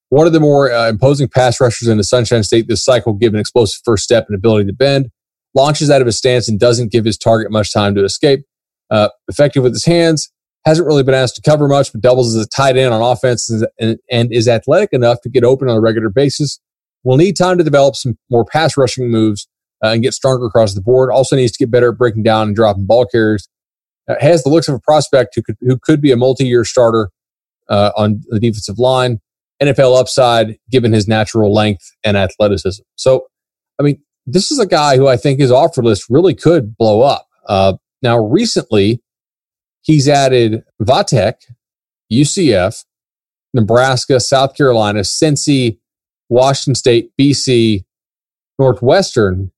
[0.10, 3.40] One of the more uh, imposing pass rushers in the Sunshine State this cycle, given
[3.40, 5.10] explosive first step and ability to bend,
[5.56, 8.46] launches out of his stance and doesn't give his target much time to escape.
[8.92, 10.32] Uh, effective with his hands,
[10.66, 13.50] hasn't really been asked to cover much, but doubles as a tight end on offense
[13.80, 16.60] and, and is athletic enough to get open on a regular basis.
[17.04, 19.48] Will need time to develop some more pass rushing moves
[19.84, 21.12] uh, and get stronger across the board.
[21.12, 23.48] Also needs to get better at breaking down and dropping ball carriers.
[24.10, 27.10] Uh, has the looks of a prospect who could who could be a multi-year starter
[27.70, 29.20] uh, on the defensive line.
[29.62, 32.84] NFL upside given his natural length and athleticism.
[32.96, 33.28] So,
[33.80, 37.02] I mean, this is a guy who I think his offer list really could blow
[37.02, 37.28] up.
[37.48, 39.02] Uh, now, recently,
[39.82, 41.42] he's added Va Tech,
[42.12, 42.84] UCF,
[43.54, 45.80] Nebraska, South Carolina, Cincy,
[46.30, 47.86] Washington State, BC,
[48.60, 49.52] Northwestern,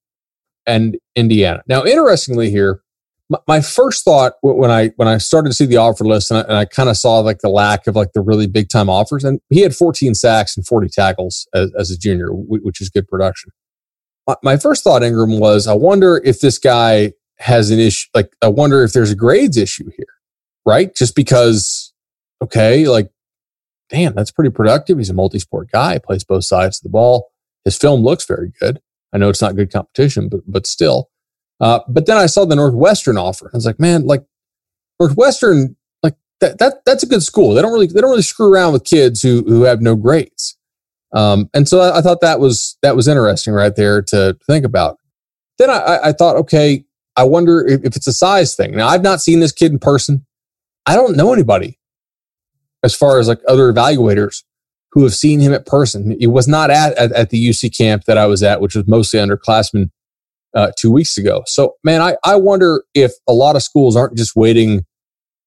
[0.66, 1.64] and Indiana.
[1.68, 2.82] Now, interestingly, here,
[3.48, 6.62] my, first thought when I when I started to see the offer list and I,
[6.62, 9.42] I kind of saw like the lack of like the really big time offers, and
[9.50, 13.52] he had 14 sacks and 40 tackles as, as a junior, which is good production.
[14.28, 18.08] My, my first thought, Ingram, was I wonder if this guy has an issue.
[18.14, 20.08] Like, I wonder if there's a grades issue here,
[20.66, 20.94] right?
[20.96, 21.94] Just because,
[22.42, 23.10] okay, like,
[23.90, 24.98] damn, that's pretty productive.
[24.98, 27.30] He's a multi sport guy, plays both sides of the ball.
[27.66, 28.80] His film looks very good.
[29.14, 31.10] I know it's not good competition, but but still.
[31.60, 33.50] Uh, but then I saw the Northwestern offer.
[33.54, 34.24] I was like, man, like
[35.00, 37.54] Northwestern, like that that that's a good school.
[37.54, 40.58] They don't really they don't really screw around with kids who who have no grades.
[41.14, 44.66] Um, and so I, I, thought that was that was interesting right there to think
[44.66, 44.98] about.
[45.58, 46.84] Then I, I thought, okay,
[47.16, 48.76] I wonder if, if it's a size thing.
[48.76, 50.26] Now I've not seen this kid in person.
[50.86, 51.80] I don't know anybody
[52.84, 54.44] as far as like other evaluators
[54.92, 56.16] who have seen him at person.
[56.20, 58.88] He was not at, at, at the UC camp that I was at, which was
[58.88, 59.92] mostly underclassmen
[60.54, 61.44] uh, two weeks ago.
[61.46, 64.86] So, man, I, I wonder if a lot of schools aren't just waiting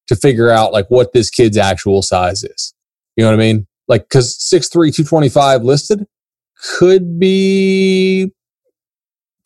[0.09, 2.75] to figure out like what this kid's actual size is.
[3.17, 3.67] You know what I mean?
[3.89, 6.07] Like, cause 6'3, 225 listed
[6.79, 8.33] could be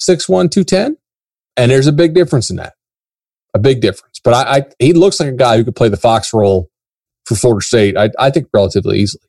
[0.00, 0.96] 6'1, 210.
[1.56, 2.74] And there's a big difference in that.
[3.54, 4.20] A big difference.
[4.22, 6.68] But I, I he looks like a guy who could play the Fox role
[7.24, 9.22] for Florida State, I, I think relatively easily.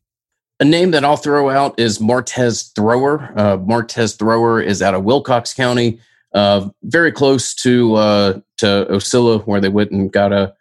[0.60, 3.34] A name that I'll throw out is Martez Thrower.
[3.38, 6.00] Uh, Martez Thrower is out of Wilcox County,
[6.36, 10.54] uh, very close to uh, to Ocilla, where they went and got a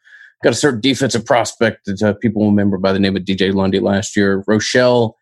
[0.43, 3.81] got a certain defensive prospect that uh, people remember by the name of DJ Lundy
[3.81, 4.45] last year.
[4.47, 5.17] Rochelle,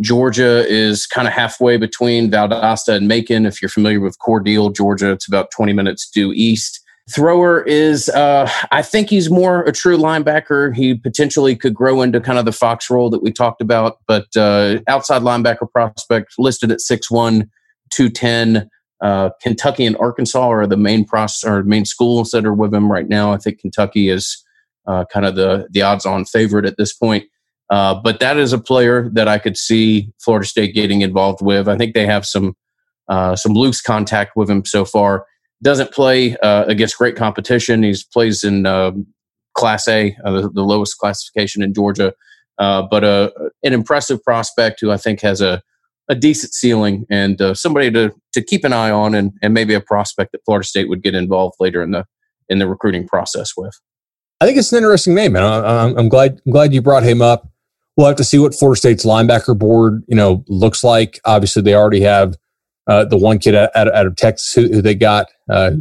[0.00, 3.44] Georgia is kind of halfway between Valdosta and Macon.
[3.44, 6.84] If you're familiar with Cordele, Georgia, it's about 20 minutes due east.
[7.10, 10.76] Thrower is, uh, I think he's more a true linebacker.
[10.76, 14.26] He potentially could grow into kind of the Fox role that we talked about, but
[14.36, 17.48] uh, outside linebacker prospect listed at 6'1,
[17.90, 18.68] 210.
[19.00, 22.90] Uh, Kentucky and Arkansas are the main process or main schools that are with him
[22.90, 23.32] right now.
[23.32, 24.42] I think Kentucky is
[24.86, 27.24] uh, kind of the the odds on favorite at this point.
[27.70, 31.68] Uh, but that is a player that I could see Florida State getting involved with.
[31.68, 32.56] I think they have some
[33.08, 35.26] uh, some loose contact with him so far
[35.62, 37.82] doesn't play uh, against great competition.
[37.82, 38.92] He plays in uh,
[39.54, 42.14] Class A, the, lowest classification in Georgia,
[42.58, 45.60] but an impressive prospect who I think has a,
[46.08, 49.74] a decent ceiling and uh, somebody to to keep an eye on, and, and maybe
[49.74, 52.04] a prospect that Florida State would get involved later in the
[52.48, 53.78] in the recruiting process with.
[54.40, 57.20] I think it's an interesting name, and I'm, I'm glad I'm glad you brought him
[57.22, 57.48] up.
[57.96, 61.20] We'll have to see what Florida State's linebacker board, you know, looks like.
[61.24, 62.36] Obviously, they already have
[62.86, 65.72] uh, the one kid out, out of Texas who, who they got, uh,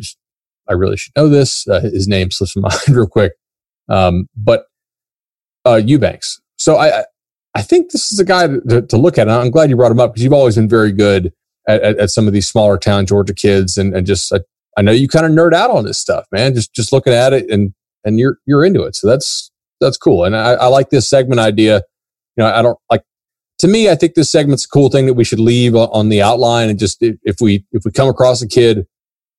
[0.68, 1.68] I really should know this.
[1.68, 3.34] Uh, his name slips my mind real quick.
[3.90, 4.66] Um, but
[5.66, 6.42] uh, Eubanks.
[6.58, 7.06] So I,
[7.58, 9.28] I think this is a guy to, to, look at.
[9.28, 11.34] And I'm glad you brought him up because you've always been very good
[11.68, 13.78] at, at, at, some of these smaller town Georgia kids.
[13.78, 14.42] And, and just, I,
[14.78, 16.54] I know you kind of nerd out on this stuff, man.
[16.54, 17.74] Just, just looking at it and,
[18.06, 18.96] and you're, you're into it.
[18.96, 19.52] So that's,
[19.82, 20.24] that's cool.
[20.24, 21.82] And I, I like this segment idea.
[22.36, 23.02] You know, I don't like
[23.60, 26.22] to me, I think this segment's a cool thing that we should leave on the
[26.22, 28.86] outline and just if we if we come across a kid,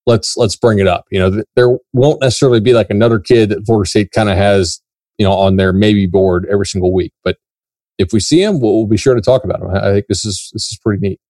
[0.07, 1.05] let's let's bring it up.
[1.13, 4.83] You know, there won't necessarily be like another kid that Florida State kind of has,
[5.19, 7.13] you know, on their maybe board every single week.
[7.23, 7.37] But
[7.99, 9.71] if we see him, we'll, we'll be sure to talk about him.
[9.71, 11.21] I think this is this is pretty neat.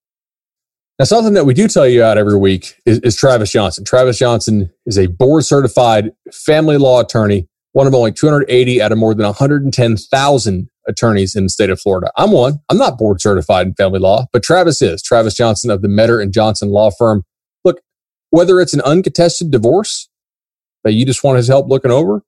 [0.99, 3.85] Now, something that we do tell you out every week is, is Travis Johnson.
[3.85, 8.99] Travis Johnson is a board certified family law attorney, one of only 280 out of
[8.99, 12.11] more than 110,000 attorneys in the state of Florida.
[12.17, 12.59] I'm one.
[12.69, 15.01] I'm not board certified in family law, but Travis is.
[15.01, 17.23] Travis Johnson of the Metter and Johnson law firm.
[17.65, 17.81] Look,
[18.31, 20.09] whether it's an uncontested divorce
[20.83, 22.23] that you just want his help looking over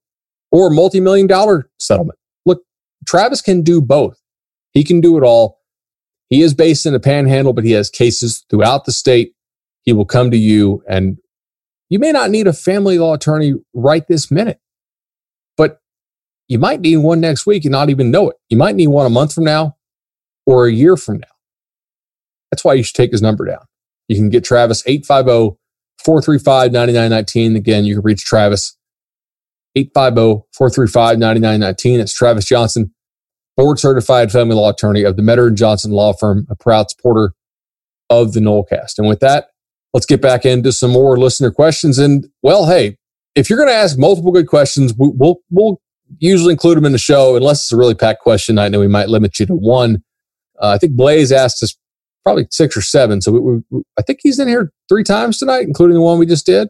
[0.51, 2.19] or a multi-million dollar settlement.
[2.45, 2.61] Look,
[3.07, 4.20] Travis can do both.
[4.71, 5.59] He can do it all.
[6.29, 9.33] He is based in the panhandle, but he has cases throughout the state.
[9.83, 11.17] He will come to you and
[11.89, 14.61] you may not need a family law attorney right this minute,
[15.57, 15.81] but
[16.47, 18.37] you might need one next week and not even know it.
[18.49, 19.75] You might need one a month from now
[20.45, 21.27] or a year from now.
[22.49, 23.65] That's why you should take his number down.
[24.07, 25.57] You can get Travis 850
[26.03, 27.55] 435 9919.
[27.57, 28.77] Again, you can reach Travis
[29.75, 31.97] 850 435 9919.
[31.97, 32.93] That's Travis Johnson,
[33.57, 37.33] board certified family law attorney of the Metter and Johnson law firm, a proud supporter
[38.09, 38.97] of the Nolecast.
[38.97, 39.47] And with that,
[39.93, 41.99] let's get back into some more listener questions.
[41.99, 42.97] And well, hey,
[43.35, 45.81] if you're going to ask multiple good questions, we, will we'll
[46.19, 48.57] usually include them in the show, unless it's a really packed question.
[48.57, 50.03] I know we might limit you to one.
[50.61, 51.75] Uh, I think Blaze asked us
[52.23, 53.21] probably six or seven.
[53.21, 56.25] So we, we, I think he's in here three times tonight, including the one we
[56.25, 56.67] just did.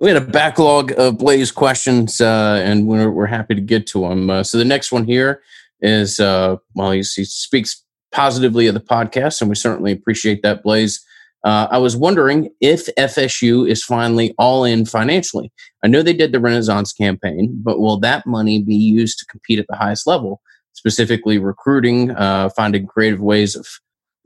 [0.00, 4.08] We had a backlog of Blaze questions, uh, and we're, we're happy to get to
[4.08, 4.30] them.
[4.30, 5.42] Uh, so the next one here
[5.82, 11.04] is, uh, well, he, speaks positively of the podcast, and we certainly appreciate that, Blaze.
[11.42, 15.50] Uh, I was wondering if FSU is finally all in financially.
[15.82, 19.58] I know they did the Renaissance campaign, but will that money be used to compete
[19.58, 20.42] at the highest level,
[20.74, 23.66] specifically recruiting, uh, finding creative ways of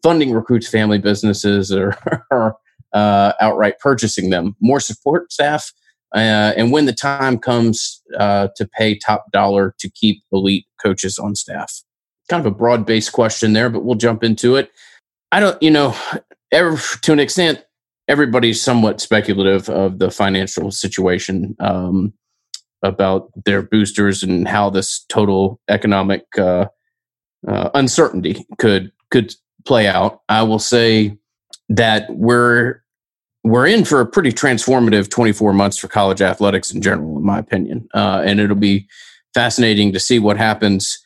[0.03, 1.97] funding recruits' family businesses, or,
[2.33, 2.57] or
[2.93, 4.57] uh, outright purchasing them?
[4.61, 5.73] More support staff,
[6.15, 11.19] uh, and when the time comes uh, to pay top dollar to keep elite coaches
[11.19, 11.83] on staff.
[12.29, 14.71] Kind of a broad based question there, but we'll jump into it.
[15.33, 15.97] I don't, you know,
[16.53, 17.65] every, to an extent,
[18.07, 22.13] everybody's somewhat speculative of the financial situation um,
[22.83, 26.67] about their boosters and how this total economic uh,
[27.49, 29.35] uh, uncertainty could could
[29.65, 30.23] play out.
[30.29, 31.19] I will say
[31.69, 32.84] that we're
[33.45, 37.39] we're in for a pretty transformative 24 months for college athletics in general, in my
[37.39, 38.89] opinion, uh, and it'll be
[39.35, 40.99] fascinating to see what happens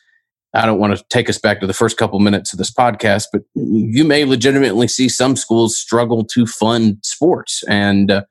[0.53, 3.27] I don't want to take us back to the first couple minutes of this podcast,
[3.31, 8.23] but you may legitimately see some schools struggle to fund sports, and uh,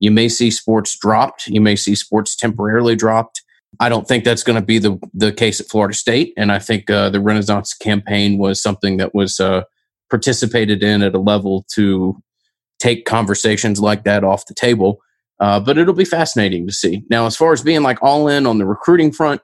[0.00, 1.48] you may see sports dropped.
[1.48, 3.42] You may see sports temporarily dropped.
[3.78, 6.58] I don't think that's going to be the the case at Florida State, and I
[6.58, 9.64] think uh, the Renaissance campaign was something that was uh,
[10.08, 12.16] participated in at a level to
[12.78, 15.00] take conversations like that off the table.
[15.38, 17.02] Uh, but it'll be fascinating to see.
[17.10, 19.42] Now, as far as being like all in on the recruiting front,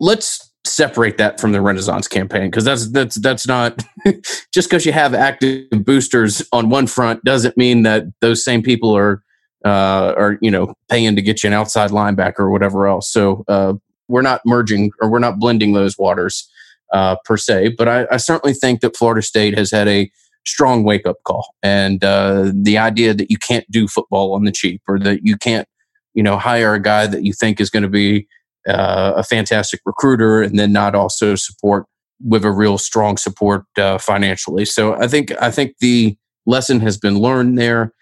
[0.00, 3.84] let's separate that from the Renaissance campaign because that's that's that's not
[4.54, 8.96] just because you have active boosters on one front doesn't mean that those same people
[8.96, 9.22] are
[9.66, 13.12] uh, are you know paying to get you an outside linebacker or whatever else.
[13.12, 13.74] So uh,
[14.08, 16.48] we're not merging or we're not blending those waters
[16.92, 17.74] uh, per se.
[17.76, 20.10] But I, I, certainly think that Florida State has had a
[20.46, 24.52] strong wake up call, and uh, the idea that you can't do football on the
[24.52, 25.68] cheap or that you can't
[26.14, 28.26] you know hire a guy that you think is going to be
[28.68, 31.86] uh, a fantastic recruiter and then not also support
[32.20, 34.64] with a real strong support uh, financially.
[34.64, 36.16] So I think I think the
[36.46, 37.92] lesson has been learned there.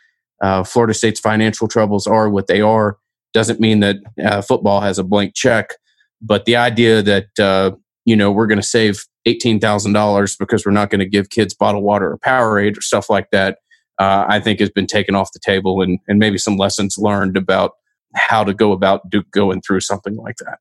[0.40, 2.98] Uh, Florida State's financial troubles are what they are.
[3.32, 5.70] Doesn't mean that uh, football has a blank check,
[6.20, 7.72] but the idea that uh,
[8.04, 11.30] you know we're going to save eighteen thousand dollars because we're not going to give
[11.30, 13.58] kids bottled water or Powerade or stuff like that,
[13.98, 17.36] uh, I think has been taken off the table, and and maybe some lessons learned
[17.36, 17.72] about
[18.14, 20.58] how to go about do, going through something like that.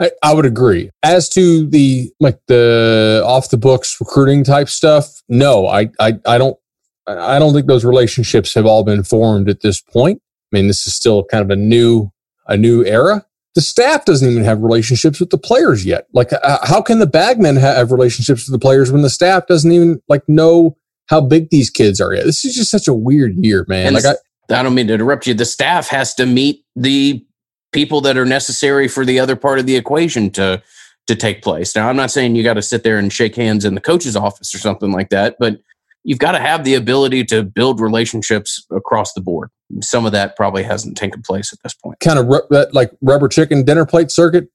[0.00, 0.90] I, I, would agree.
[1.02, 6.38] As to the like the off the books recruiting type stuff, no, I, I I
[6.38, 6.58] don't
[7.06, 10.20] I don't think those relationships have all been formed at this point.
[10.52, 12.10] I mean, this is still kind of a new
[12.46, 13.24] a new era.
[13.54, 16.06] The staff doesn't even have relationships with the players yet.
[16.12, 19.70] Like, uh, how can the bagmen have relationships with the players when the staff doesn't
[19.70, 20.76] even like know
[21.06, 22.24] how big these kids are yet?
[22.24, 23.88] This is just such a weird year, man.
[23.88, 25.34] And like, I, I don't mean to interrupt you.
[25.34, 27.24] The staff has to meet the
[27.72, 30.62] people that are necessary for the other part of the equation to
[31.08, 31.74] to take place.
[31.74, 34.14] Now, I'm not saying you got to sit there and shake hands in the coach's
[34.14, 35.60] office or something like that, but
[36.04, 39.50] you've got to have the ability to build relationships across the board.
[39.80, 42.00] Some of that probably hasn't taken place at this point.
[42.00, 42.26] Kind of
[42.72, 44.48] like rubber chicken dinner plate circuit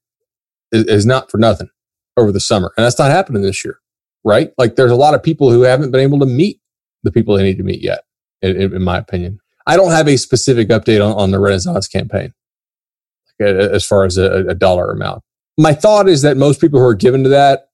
[0.72, 1.68] is, is not for nothing
[2.16, 3.78] over the summer, and that's not happening this year,
[4.24, 4.50] right?
[4.58, 6.60] Like there's a lot of people who haven't been able to meet
[7.02, 8.04] the people they need to meet yet,
[8.42, 9.38] in, in my opinion.
[9.66, 12.32] I don't have a specific update on, on the Renaissance campaign
[13.40, 15.22] as far as a, a dollar amount.
[15.56, 17.67] My thought is that most people who are given to that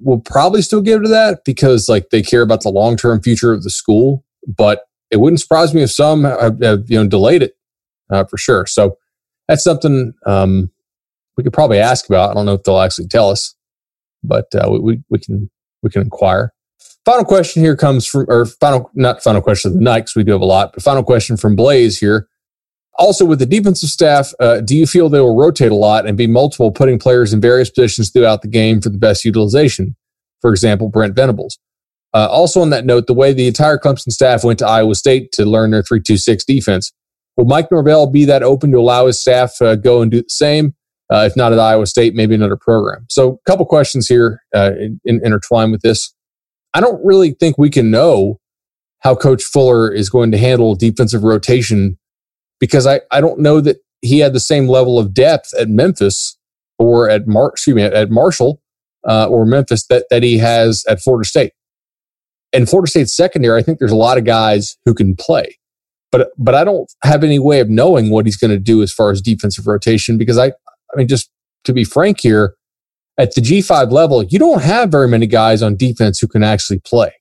[0.00, 3.52] will probably still give to that because like they care about the long term future
[3.52, 4.24] of the school.
[4.46, 7.56] But it wouldn't surprise me if some have, have you know delayed it
[8.10, 8.66] uh, for sure.
[8.66, 8.98] So
[9.48, 10.70] that's something um,
[11.36, 12.30] we could probably ask about.
[12.30, 13.54] I don't know if they'll actually tell us,
[14.22, 15.50] but uh, we, we can
[15.82, 16.52] we can inquire.
[17.04, 20.24] Final question here comes from, or final, not final question of the night because we
[20.24, 22.28] do have a lot, but final question from Blaze here.
[22.96, 26.16] Also, with the defensive staff, uh, do you feel they will rotate a lot and
[26.16, 29.96] be multiple, putting players in various positions throughout the game for the best utilization?
[30.40, 31.58] For example, Brent Venables.
[32.12, 35.32] Uh, also, on that note, the way the entire Clemson staff went to Iowa State
[35.32, 36.92] to learn their 326 defense,
[37.36, 40.28] will Mike Norvell be that open to allow his staff uh, go and do the
[40.28, 40.74] same?
[41.12, 43.06] Uh, if not at Iowa State, maybe another program.
[43.10, 46.14] So, a couple questions here uh, in, in, intertwined with this.
[46.72, 48.38] I don't really think we can know
[49.00, 51.98] how Coach Fuller is going to handle defensive rotation
[52.60, 56.38] because I, I don't know that he had the same level of depth at Memphis
[56.78, 58.60] or at Mar- excuse me, at Marshall
[59.08, 61.52] uh, or Memphis that, that he has at Florida State.
[62.52, 65.58] And Florida State's secondary, I think there's a lot of guys who can play.
[66.12, 68.92] but but I don't have any way of knowing what he's going to do as
[68.92, 71.30] far as defensive rotation because I I mean just
[71.64, 72.54] to be frank here,
[73.18, 76.80] at the G5 level, you don't have very many guys on defense who can actually
[76.80, 77.12] play.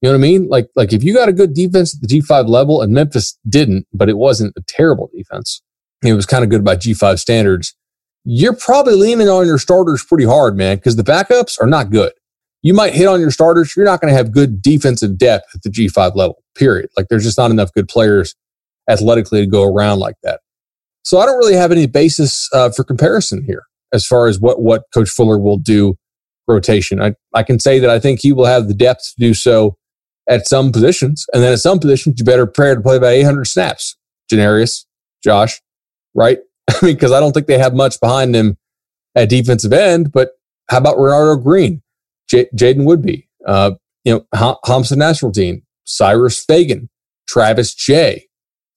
[0.00, 0.48] You know what I mean?
[0.48, 3.86] Like, like if you got a good defense at the G5 level and Memphis didn't,
[3.92, 5.60] but it wasn't a terrible defense.
[6.04, 7.74] It was kind of good by G5 standards.
[8.24, 12.12] You're probably leaning on your starters pretty hard, man, because the backups are not good.
[12.62, 13.74] You might hit on your starters.
[13.76, 16.90] You're not going to have good defensive depth at the G5 level, period.
[16.96, 18.34] Like there's just not enough good players
[18.88, 20.40] athletically to go around like that.
[21.02, 24.60] So I don't really have any basis uh, for comparison here as far as what,
[24.60, 25.96] what Coach Fuller will do
[26.46, 27.00] rotation.
[27.00, 29.77] I, I can say that I think he will have the depth to do so
[30.28, 31.26] at some positions.
[31.32, 33.96] And then at some positions, you better prepare to play about 800 snaps.
[34.30, 34.84] Janarius,
[35.24, 35.60] Josh,
[36.14, 36.38] right?
[36.70, 38.58] I mean, because I don't think they have much behind them
[39.14, 40.12] at defensive end.
[40.12, 40.32] But
[40.68, 41.82] how about Renardo Green,
[42.28, 43.72] J- Jaiden Woodbey, uh,
[44.04, 46.90] you know, H- Hamsah Nasirildeen, Cyrus Fagan,
[47.26, 48.26] Travis Jay,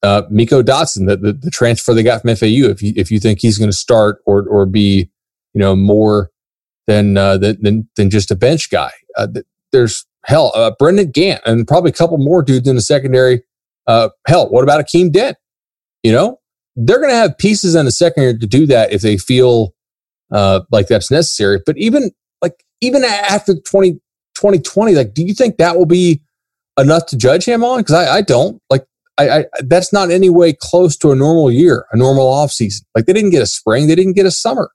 [0.03, 2.69] uh, Meiko Dotson, the, the, the transfer they got from FAU.
[2.69, 5.09] If you if you think he's going to start or or be
[5.53, 6.31] you know more
[6.87, 9.27] than uh, than than just a bench guy, uh,
[9.71, 13.41] there's hell uh, Brendan Gant and probably a couple more dudes in the secondary.
[13.87, 15.37] Uh, hell, what about Akeem Dent?
[16.03, 16.39] You know,
[16.75, 19.73] they're going to have pieces in the secondary to do that if they feel
[20.31, 21.59] uh, like that's necessary.
[21.65, 22.11] But even
[22.41, 23.93] like even after 20,
[24.35, 26.21] 2020, like, do you think that will be
[26.79, 27.79] enough to judge him on?
[27.79, 28.85] Because I, I don't like
[29.17, 32.85] I, I, that's not any way close to a normal year, a normal off season.
[32.95, 34.71] Like they didn't get a spring, they didn't get a summer.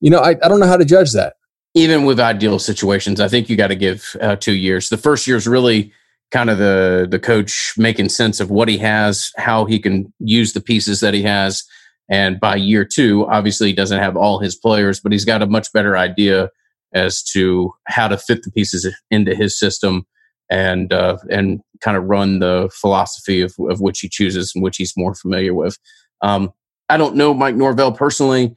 [0.00, 1.34] You know, I, I don't know how to judge that.
[1.74, 4.88] Even with ideal situations, I think you got to give uh, two years.
[4.88, 5.92] The first year is really
[6.30, 10.52] kind of the the coach making sense of what he has, how he can use
[10.52, 11.64] the pieces that he has,
[12.10, 15.46] and by year two, obviously he doesn't have all his players, but he's got a
[15.46, 16.50] much better idea
[16.92, 20.04] as to how to fit the pieces into his system
[20.50, 24.76] and uh, and kind of run the philosophy of, of which he chooses and which
[24.76, 25.78] he's more familiar with.
[26.20, 26.50] Um,
[26.88, 28.56] I don't know Mike Norvell personally.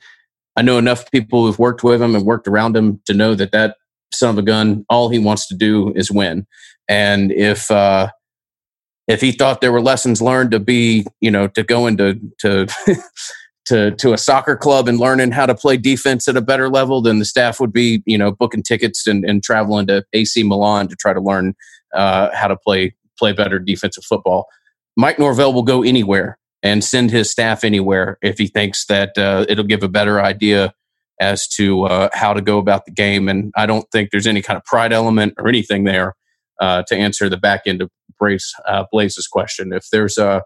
[0.55, 3.51] I know enough people who've worked with him and worked around him to know that
[3.51, 3.77] that
[4.11, 6.45] son of a gun, all he wants to do is win.
[6.87, 8.09] And if uh,
[9.07, 12.67] if he thought there were lessons learned to be, you know, to go into to
[13.65, 17.01] to to a soccer club and learning how to play defense at a better level,
[17.01, 20.87] then the staff would be, you know, booking tickets and, and traveling to AC Milan
[20.87, 21.55] to try to learn
[21.93, 24.47] uh, how to play play better defensive football.
[24.95, 29.45] Mike Norvell will go anywhere and send his staff anywhere if he thinks that uh,
[29.49, 30.73] it'll give a better idea
[31.19, 33.29] as to uh, how to go about the game.
[33.29, 36.15] And I don't think there's any kind of pride element or anything there
[36.59, 39.73] uh, to answer the back end of Brace uh, Blaze's question.
[39.73, 40.43] If there's a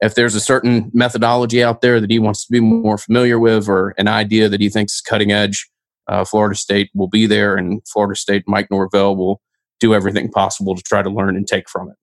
[0.00, 3.68] if there's a certain methodology out there that he wants to be more familiar with,
[3.68, 5.70] or an idea that he thinks is cutting edge,
[6.08, 9.40] uh, Florida State will be there, and Florida State Mike Norvell will
[9.80, 11.96] do everything possible to try to learn and take from it.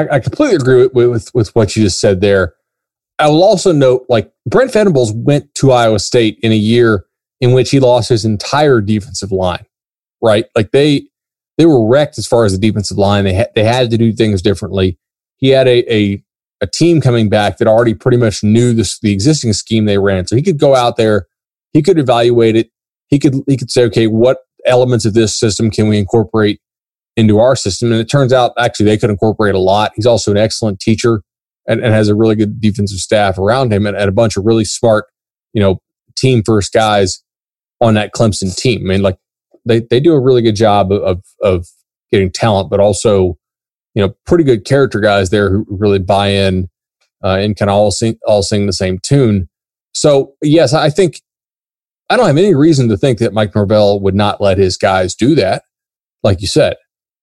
[0.00, 2.54] I, I completely agree with, with, with what you just said there.
[3.18, 7.04] I will also note, like Brent Venables went to Iowa State in a year
[7.40, 9.66] in which he lost his entire defensive line.
[10.22, 11.08] Right, like they
[11.56, 13.24] they were wrecked as far as the defensive line.
[13.24, 14.98] They had they had to do things differently.
[15.38, 16.22] He had a a,
[16.60, 20.26] a team coming back that already pretty much knew this, the existing scheme they ran,
[20.26, 21.26] so he could go out there,
[21.72, 22.70] he could evaluate it,
[23.08, 26.60] he could he could say, okay, what elements of this system can we incorporate
[27.20, 27.92] into our system.
[27.92, 29.92] And it turns out actually they could incorporate a lot.
[29.94, 31.22] He's also an excellent teacher
[31.68, 34.44] and, and has a really good defensive staff around him and, and, a bunch of
[34.44, 35.06] really smart,
[35.52, 35.80] you know,
[36.16, 37.22] team first guys
[37.80, 38.80] on that Clemson team.
[38.80, 39.18] I mean, like
[39.64, 41.66] they, they do a really good job of, of
[42.10, 43.36] getting talent, but also,
[43.94, 46.68] you know, pretty good character guys there who really buy in
[47.22, 49.48] uh, and of all sing, all sing the same tune.
[49.92, 51.20] So yes, I think
[52.08, 55.14] I don't have any reason to think that Mike Norvell would not let his guys
[55.14, 55.62] do that.
[56.22, 56.76] Like you said,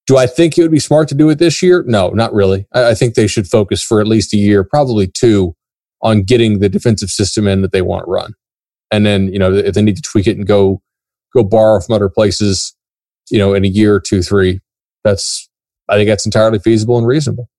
[0.07, 1.83] do I think it would be smart to do it this year?
[1.85, 2.65] No, not really.
[2.73, 5.55] I, I, think they should focus for at least a year, probably two,
[6.01, 8.33] on getting the defensive system in that they want to run.
[8.89, 10.81] And then, you know, if they need to tweak it and go
[11.33, 12.73] go borrow from other places,
[13.29, 14.61] you know, in a year, two, three,
[15.03, 15.49] that's
[15.89, 17.49] I think that's entirely feasible and reasonable.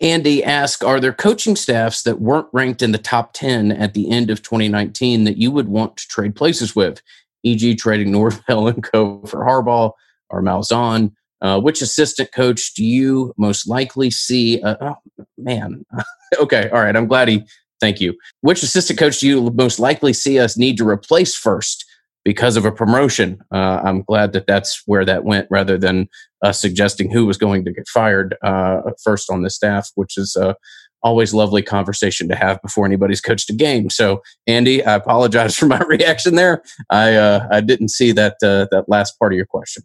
[0.00, 4.10] Andy asked, are there coaching staffs that weren't ranked in the top 10 at the
[4.10, 7.00] end of 2019 that you would want to trade places with,
[7.44, 9.24] e.g., trading Norvell and Co.
[9.24, 9.92] for Harbaugh
[10.30, 11.12] or Malzahn?
[11.44, 14.62] Uh, which assistant coach do you most likely see?
[14.62, 15.84] Uh, oh, man.
[16.38, 16.70] okay.
[16.70, 16.96] All right.
[16.96, 17.44] I'm glad he,
[17.82, 18.14] thank you.
[18.40, 21.84] Which assistant coach do you most likely see us need to replace first
[22.24, 23.42] because of a promotion?
[23.52, 26.08] Uh, I'm glad that that's where that went rather than
[26.42, 30.34] us suggesting who was going to get fired uh, first on the staff, which is
[30.36, 30.54] uh,
[31.02, 33.90] always lovely conversation to have before anybody's coached a game.
[33.90, 36.62] So, Andy, I apologize for my reaction there.
[36.88, 39.82] I uh, I didn't see that that last part of your question.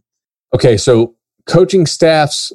[0.55, 1.15] Okay, so
[1.49, 2.53] coaching staffs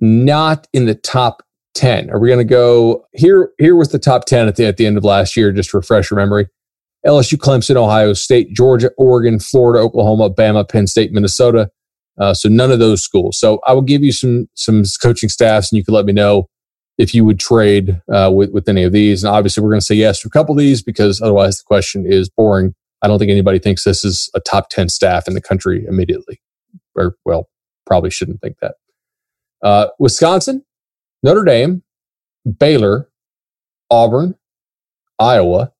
[0.00, 1.42] not in the top
[1.74, 2.10] 10.
[2.10, 3.52] Are we going to go here?
[3.58, 5.76] Here was the top 10 at the, at the end of last year, just to
[5.76, 6.48] refresh your memory.
[7.06, 11.70] LSU, Clemson, Ohio State, Georgia, Oregon, Florida, Oklahoma, Bama, Penn State, Minnesota.
[12.20, 13.38] Uh, so none of those schools.
[13.38, 16.48] So I will give you some some coaching staffs, and you can let me know
[16.98, 19.24] if you would trade uh, with with any of these.
[19.24, 21.64] And obviously, we're going to say yes to a couple of these because otherwise the
[21.64, 22.74] question is boring.
[23.00, 26.40] I don't think anybody thinks this is a top ten staff in the country immediately,
[26.94, 27.48] or well,
[27.86, 28.74] probably shouldn't think that.
[29.62, 30.64] Uh, Wisconsin,
[31.22, 31.82] Notre Dame,
[32.58, 33.08] Baylor,
[33.90, 34.34] Auburn,
[35.18, 35.72] Iowa,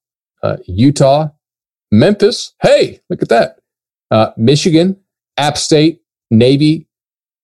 [0.42, 1.28] uh, Utah,
[1.90, 2.55] Memphis.
[2.62, 3.59] Hey, look at that.
[4.11, 4.96] Uh, Michigan,
[5.36, 6.86] App State, Navy,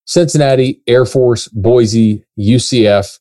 [0.06, 3.18] Cincinnati, Air Force, Boise, UCF,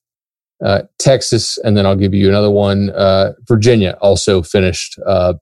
[0.63, 2.89] uh, Texas, and then I'll give you another one.
[2.91, 5.33] Uh, Virginia also finished uh,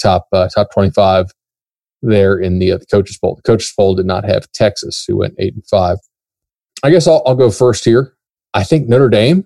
[0.00, 1.30] top uh, top twenty five
[2.02, 3.36] there in the, uh, the coaches poll.
[3.36, 5.98] The coaches poll did not have Texas, who went eight and five.
[6.82, 8.14] I guess I'll, I'll go first here.
[8.54, 9.44] I think Notre Dame,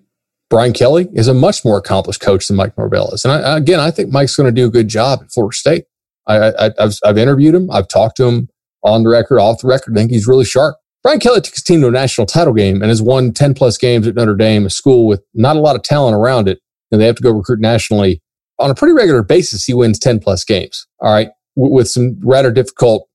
[0.49, 3.25] Brian Kelly is a much more accomplished coach than Mike Norvell is.
[3.25, 5.85] And I, again, I think Mike's going to do a good job at Florida State.
[6.27, 7.71] I, have I've interviewed him.
[7.71, 8.49] I've talked to him
[8.83, 9.97] on the record, off the record.
[9.97, 10.77] I think he's really sharp.
[11.03, 13.79] Brian Kelly took his team to a national title game and has won 10 plus
[13.79, 16.59] games at Notre Dame, a school with not a lot of talent around it.
[16.91, 18.23] And they have to go recruit nationally
[18.59, 19.65] on a pretty regular basis.
[19.65, 20.87] He wins 10 plus games.
[21.01, 21.29] All right.
[21.57, 23.09] With some rather difficult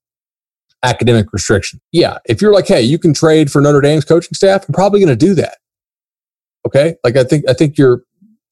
[0.84, 1.80] academic restriction.
[1.92, 2.18] Yeah.
[2.26, 5.10] If you're like, hey, you can trade for Notre Dame's coaching staff, I'm probably going
[5.10, 5.58] to do that.
[6.66, 6.96] Okay.
[7.04, 8.04] Like I think, I think you're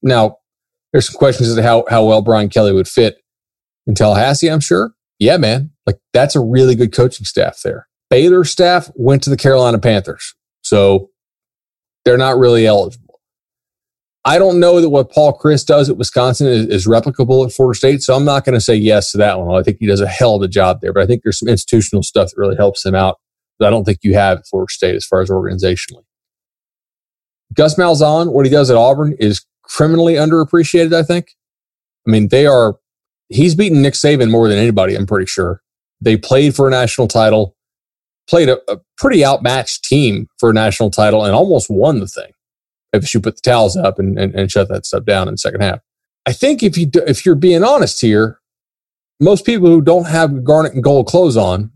[0.02, 0.38] now
[0.92, 3.18] there's some questions as to how, how well Brian Kelly would fit
[3.86, 4.92] in Tallahassee, I'm sure.
[5.20, 5.72] Yeah, man.
[5.86, 7.88] Like that's a really good coaching staff there.
[8.10, 10.36] Baylor staff went to the Carolina Panthers.
[10.64, 11.10] So
[12.06, 13.09] they're not really eligible.
[14.30, 17.76] I don't know that what Paul Chryst does at Wisconsin is, is replicable at Florida
[17.76, 18.04] State.
[18.04, 19.60] So I'm not going to say yes to that one.
[19.60, 21.48] I think he does a hell of a job there, but I think there's some
[21.48, 23.18] institutional stuff that really helps him out
[23.58, 26.04] that I don't think you have at Florida State as far as organizationally.
[27.56, 31.32] Gus Malzahn, what he does at Auburn is criminally underappreciated, I think.
[32.08, 32.76] I mean, they are,
[33.30, 35.64] he's beaten Nick Saban more than anybody, I'm pretty sure.
[36.02, 37.56] They played for a national title,
[38.30, 42.30] played a, a pretty outmatched team for a national title, and almost won the thing
[42.94, 45.38] if you put the towels up and, and, and shut that stuff down in the
[45.38, 45.80] second half.
[46.26, 48.40] I think if you do, if you're being honest here,
[49.20, 51.72] most people who don't have garnet and gold clothes on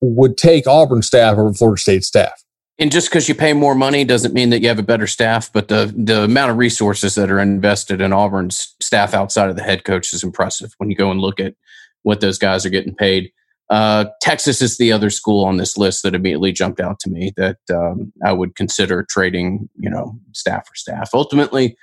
[0.00, 2.42] would take Auburn staff over Florida State staff.
[2.78, 5.50] And just because you pay more money doesn't mean that you have a better staff,
[5.50, 9.62] but the the amount of resources that are invested in Auburn's staff outside of the
[9.62, 10.74] head coach is impressive.
[10.76, 11.54] When you go and look at
[12.02, 13.32] what those guys are getting paid,
[13.70, 17.32] uh, Texas is the other school on this list that immediately jumped out to me
[17.36, 19.68] that um, I would consider trading.
[19.76, 21.10] You know, staff for staff.
[21.14, 21.76] Ultimately,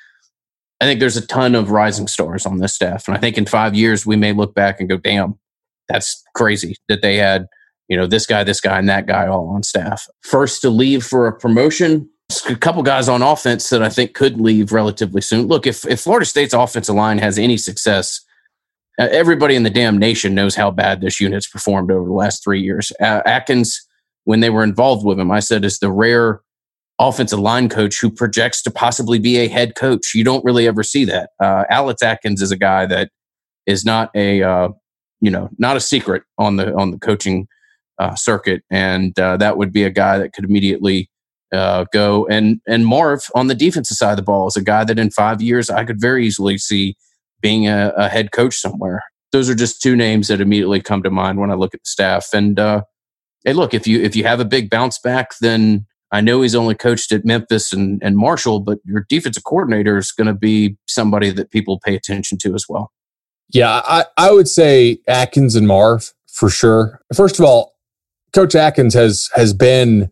[0.82, 3.46] I think there's a ton of rising stars on this staff, and I think in
[3.46, 5.40] five years we may look back and go, "Damn,
[5.90, 7.48] that's crazy that they had."
[7.90, 10.08] you know, this guy, this guy, and that guy all on staff.
[10.22, 12.10] First to leave for a promotion,
[12.50, 15.48] a couple guys on offense that I think could leave relatively soon.
[15.48, 18.22] Look, if, if Florida State's offensive line has any success,
[19.00, 22.62] everybody in the damn nation knows how bad this unit's performed over the last three
[22.62, 22.92] years.
[23.00, 23.82] Uh, Atkins,
[24.26, 26.42] when they were involved with him, I said is the rare
[27.00, 30.14] offensive line coach who projects to possibly be a head coach.
[30.14, 31.32] You don't really ever see that.
[31.40, 33.10] Uh, Alex Atkins is a guy that
[33.66, 34.70] is not a uh,
[35.22, 37.48] you know not a secret on the on the coaching
[38.00, 41.10] uh, circuit, and uh, that would be a guy that could immediately
[41.54, 42.28] uh, go.
[42.28, 45.10] And and Marv on the defensive side of the ball is a guy that in
[45.10, 46.96] five years I could very easily see
[47.44, 49.04] being a, a head coach somewhere.
[49.32, 51.90] Those are just two names that immediately come to mind when I look at the
[51.90, 52.30] staff.
[52.34, 52.84] And uh,
[53.44, 56.56] hey, look if you if you have a big bounce back, then I know he's
[56.56, 60.78] only coached at Memphis and, and Marshall, but your defensive coordinator is going to be
[60.88, 62.92] somebody that people pay attention to as well.
[63.50, 67.02] Yeah, I, I would say Atkins and Marv for sure.
[67.16, 67.74] First of all,
[68.32, 70.10] Coach Atkins has has been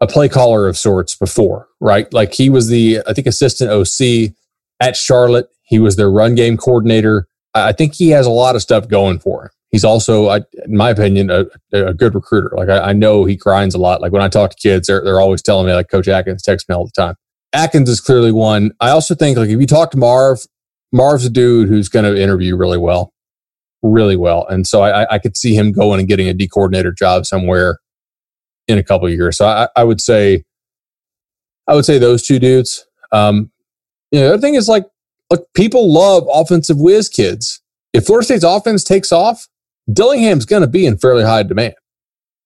[0.00, 2.12] a play caller of sorts before, right?
[2.12, 4.34] Like he was the I think assistant OC
[4.80, 5.48] at Charlotte.
[5.66, 7.28] He was their run game coordinator.
[7.54, 9.50] I think he has a lot of stuff going for him.
[9.70, 12.52] He's also, in my opinion, a, a good recruiter.
[12.56, 14.00] Like I, I, know he grinds a lot.
[14.00, 16.68] Like when I talk to kids, they're, they're always telling me like Coach Atkins texts
[16.68, 17.16] me all the time.
[17.52, 18.72] Atkins is clearly one.
[18.80, 20.40] I also think like if you talk to Marv,
[20.92, 23.12] Marv's a dude who's going to interview really well
[23.82, 24.46] really well.
[24.46, 27.78] And so I, I could see him going and getting a D coordinator job somewhere
[28.68, 29.36] in a couple of years.
[29.36, 30.44] So I, I, would say,
[31.68, 32.86] I would say those two dudes.
[33.12, 33.50] Um,
[34.10, 34.86] you know, the other thing is like,
[35.30, 37.60] look, people love offensive whiz kids.
[37.92, 39.48] If Florida State's offense takes off,
[39.92, 41.74] Dillingham's going to be in fairly high demand,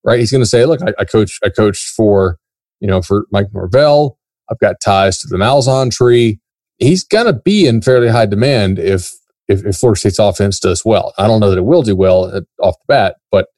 [0.04, 0.18] right?
[0.18, 2.38] He's going to say, look, I, I coach, I coached for,
[2.80, 4.18] you know, for Mike Norvell.
[4.50, 6.40] I've got ties to the Malzahn tree.
[6.78, 9.12] He's going to be in fairly high demand if
[9.50, 11.12] if, if Florida State's offense does well.
[11.18, 13.48] I don't know that it will do well at, off the bat, but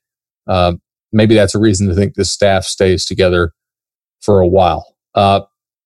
[0.46, 0.80] um,
[1.12, 3.52] maybe that's a reason to think this staff stays together
[4.22, 4.96] for a while.
[5.14, 5.42] Uh,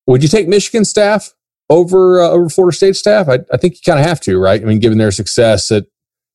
[0.06, 1.32] would you take Michigan staff
[1.70, 3.28] over uh, over Florida State staff?
[3.28, 4.60] I, I think you kind of have to, right?
[4.60, 5.84] I mean, given their success at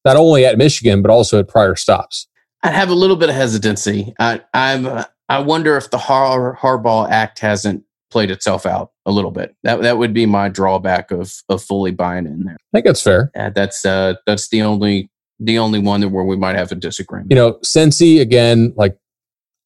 [0.05, 2.27] not only at Michigan but also at prior stops.
[2.63, 4.13] I have a little bit of hesitancy.
[4.19, 9.31] I I'm I wonder if the Har- Harbaugh Act hasn't played itself out a little
[9.31, 9.55] bit.
[9.63, 12.55] That that would be my drawback of of fully buying in there.
[12.55, 13.31] I think that's fair.
[13.35, 15.09] Uh, that's uh that's the only
[15.39, 17.31] the only one where we might have a disagreement.
[17.31, 18.97] You know, Cincy again, like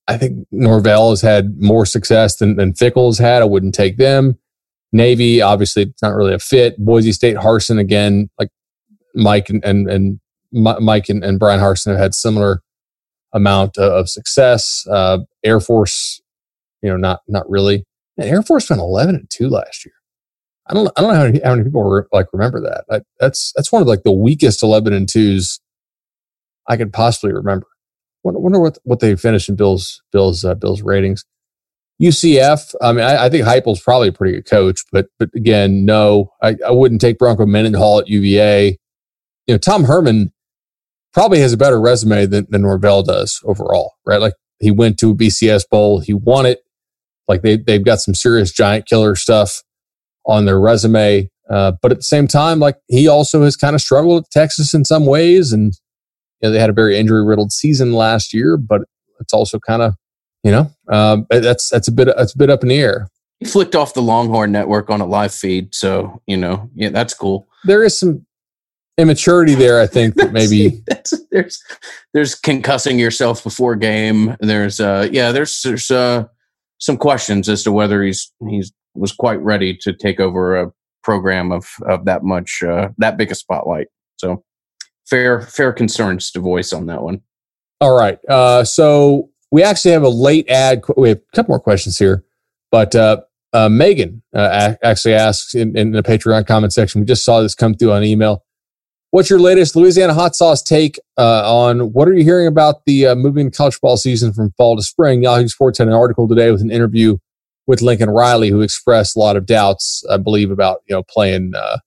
[0.08, 3.42] I think Norvell has had more success than, than Fickell has had.
[3.42, 4.38] I wouldn't take them.
[4.96, 6.78] Navy, obviously, it's not really a fit.
[6.78, 8.50] Boise State, Harsin, again, like
[9.14, 10.20] Mike and and, and
[10.52, 12.62] Mike and, and Bryan Harsin have had similar
[13.34, 14.88] amount of success.
[14.90, 16.22] Uh, Air Force,
[16.82, 17.86] you know, not not really.
[18.18, 19.94] And Air Force went eleven and two last year.
[20.68, 22.86] I don't I don't know how many, how many people like remember that.
[22.90, 25.60] I, that's that's one of like the weakest eleven and twos
[26.68, 27.68] I could possibly remember.
[28.24, 31.26] Wonder, wonder what what they finished in Bill's Bill's uh, Bill's ratings.
[32.02, 35.86] UCF, I mean, I, I think Heupel's probably a pretty good coach, but but again,
[35.86, 38.78] no, I, I wouldn't take Bronco Mendenhall at UVA.
[39.48, 40.34] You know, Tom Herman
[41.14, 44.20] probably has a better resume than, than Norvell does overall, right?
[44.20, 46.60] Like he went to a BCS bowl, he won it.
[47.28, 49.64] Like they they've got some serious giant killer stuff
[50.26, 51.30] on their resume.
[51.50, 54.74] Uh, but at the same time, like he also has kind of struggled at Texas
[54.74, 55.74] in some ways, and
[56.42, 58.58] you know, they had a very injury riddled season last year.
[58.58, 58.82] But
[59.22, 59.94] it's also kind of
[60.46, 63.10] you know um, that's that's a bit that's a bit up in the air.
[63.40, 67.16] He flicked off the Longhorn Network on a live feed, so you know, yeah, that's
[67.16, 67.48] cool.
[67.66, 68.26] There is some
[68.98, 69.82] immaturity there.
[69.82, 70.84] I think that maybe
[71.32, 71.64] there's
[72.14, 74.38] there's concussing yourself before game.
[74.40, 76.26] There's uh yeah there's there's uh
[76.80, 80.72] some questions as to whether he's he's was quite ready to take over a
[81.04, 83.88] program of of that much uh, that big a spotlight.
[84.18, 84.44] So
[85.10, 87.22] fair fair concerns to voice on that one.
[87.82, 88.20] All right.
[88.30, 90.84] Uh, so we actually have a late ad.
[90.98, 92.24] We have a couple more questions here,
[92.72, 93.22] but uh,
[93.54, 97.02] uh, Megan uh, actually asks in, in the Patreon comment section.
[97.02, 98.44] We just saw this come through on email.
[99.12, 103.08] What's your latest Louisiana hot sauce take uh, on what are you hearing about the
[103.08, 105.24] uh, moving college football season from fall to spring?
[105.24, 107.18] Yahoo Sports had an article today with an interview
[107.66, 111.54] with Lincoln Riley, who expressed a lot of doubts, I believe, about you know playing
[111.56, 111.78] uh,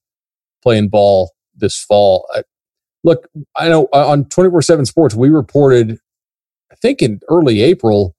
[0.63, 2.27] playing ball this fall.
[2.35, 2.45] I,
[3.05, 5.99] look, I know on twenty four seven Sports we reported,
[6.81, 8.15] think in early April,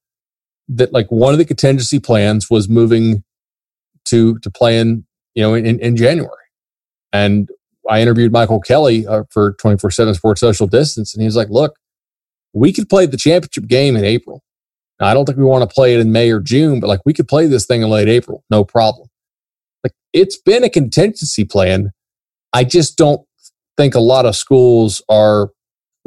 [0.68, 3.24] that like one of the contingency plans was moving
[4.05, 5.05] to to plan
[5.36, 6.34] you know in, in January,
[7.12, 7.49] and
[7.89, 11.49] I interviewed Michael Kelly uh, for 24 7 Sports Social Distance, and he was like,
[11.49, 11.76] look,
[12.53, 14.43] we could play the championship game in April.
[14.99, 17.01] Now, I don't think we want to play it in May or June, but like
[17.05, 19.07] we could play this thing in late April, no problem.
[19.84, 21.91] Like it's been a contingency plan.
[22.53, 23.22] I just don't
[23.78, 25.51] think a lot of schools are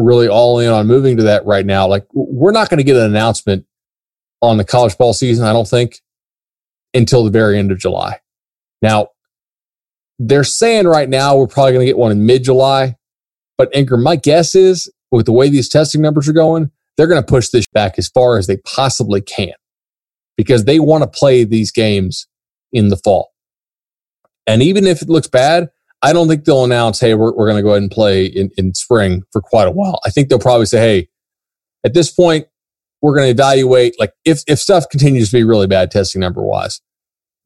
[0.03, 1.87] really all in on moving to that right now.
[1.87, 3.67] Like we're not going to get an announcement
[4.41, 6.01] on the college ball season, I don't think,
[6.95, 8.21] until the very end of July.
[8.83, 9.09] Now,
[10.19, 12.97] they're saying right now we're probably going to get one in mid July.
[13.59, 17.23] But Ingram, my guess is with the way these testing numbers are going, they're going
[17.23, 19.53] to push this back as far as they possibly can
[20.37, 22.27] because they want to play these games
[22.73, 23.33] in the fall.
[24.47, 25.71] And even if it looks bad,
[26.03, 28.51] I don't think they'll announce, hey, we're, we're going to go ahead and play in,
[28.59, 30.01] in spring for quite a while.
[30.05, 31.09] I think they'll probably say, hey,
[31.85, 32.47] at this point,
[33.01, 36.43] we're going to evaluate, like, if, if stuff continues to be really bad testing number
[36.43, 36.81] wise,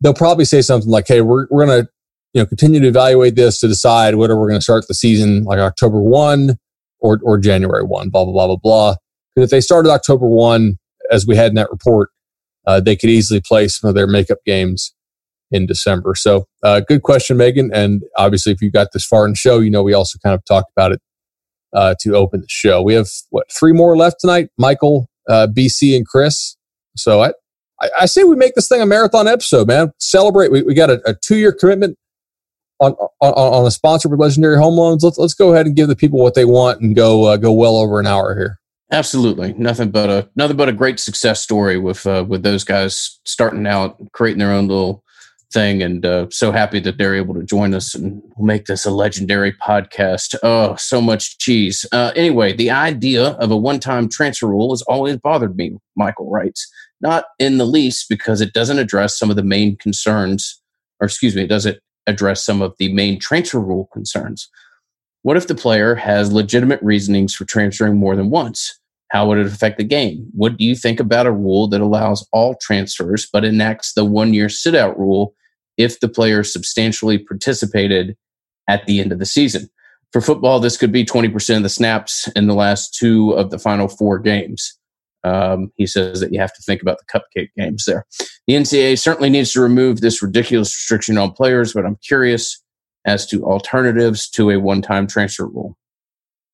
[0.00, 1.88] they'll probably say something like, hey, we're, we're going to
[2.32, 5.44] you know, continue to evaluate this to decide whether we're going to start the season
[5.44, 6.58] like October 1
[7.00, 8.96] or, or January 1, blah, blah, blah, blah, blah.
[9.34, 10.78] Because if they started October 1,
[11.10, 12.10] as we had in that report,
[12.66, 14.94] uh, they could easily play some of their makeup games
[15.50, 16.14] in December.
[16.14, 17.70] So, uh, good question, Megan.
[17.72, 20.34] And obviously, if you got this far in the show, you know we also kind
[20.34, 21.00] of talked about it
[21.72, 22.82] uh, to open the show.
[22.82, 24.48] We have what three more left tonight?
[24.58, 26.56] Michael, uh, BC, and Chris.
[26.96, 27.32] So I,
[28.00, 29.92] I, say we make this thing a marathon episode, man.
[29.98, 30.50] Celebrate.
[30.50, 31.98] We, we got a, a two year commitment
[32.80, 35.88] on, on, on a sponsor with Legendary Home Loans, let's let's go ahead and give
[35.88, 38.58] the people what they want and go uh, go well over an hour here.
[38.92, 43.18] Absolutely, nothing but a nothing but a great success story with uh, with those guys
[43.24, 45.02] starting out, creating their own little
[45.52, 48.84] thing, and uh, so happy that they're able to join us and we'll make this
[48.84, 50.34] a legendary podcast.
[50.42, 51.86] Oh, so much cheese.
[51.92, 55.76] Uh, anyway, the idea of a one time transfer rule has always bothered me.
[55.96, 56.70] Michael writes,
[57.00, 60.60] not in the least because it doesn't address some of the main concerns,
[61.00, 64.48] or excuse me, does it address some of the main transfer rule concerns.
[65.22, 68.78] What if the player has legitimate reasonings for transferring more than once?
[69.10, 70.26] How would it affect the game?
[70.32, 74.34] What do you think about a rule that allows all transfers but enacts the one
[74.34, 75.34] year sit out rule
[75.76, 78.16] if the player substantially participated
[78.68, 79.68] at the end of the season?
[80.12, 83.58] For football, this could be 20% of the snaps in the last two of the
[83.58, 84.76] final four games.
[85.24, 88.06] Um, he says that you have to think about the cupcake games there.
[88.46, 92.62] The NCAA certainly needs to remove this ridiculous restriction on players, but I'm curious
[93.04, 95.76] as to alternatives to a one-time transfer rule.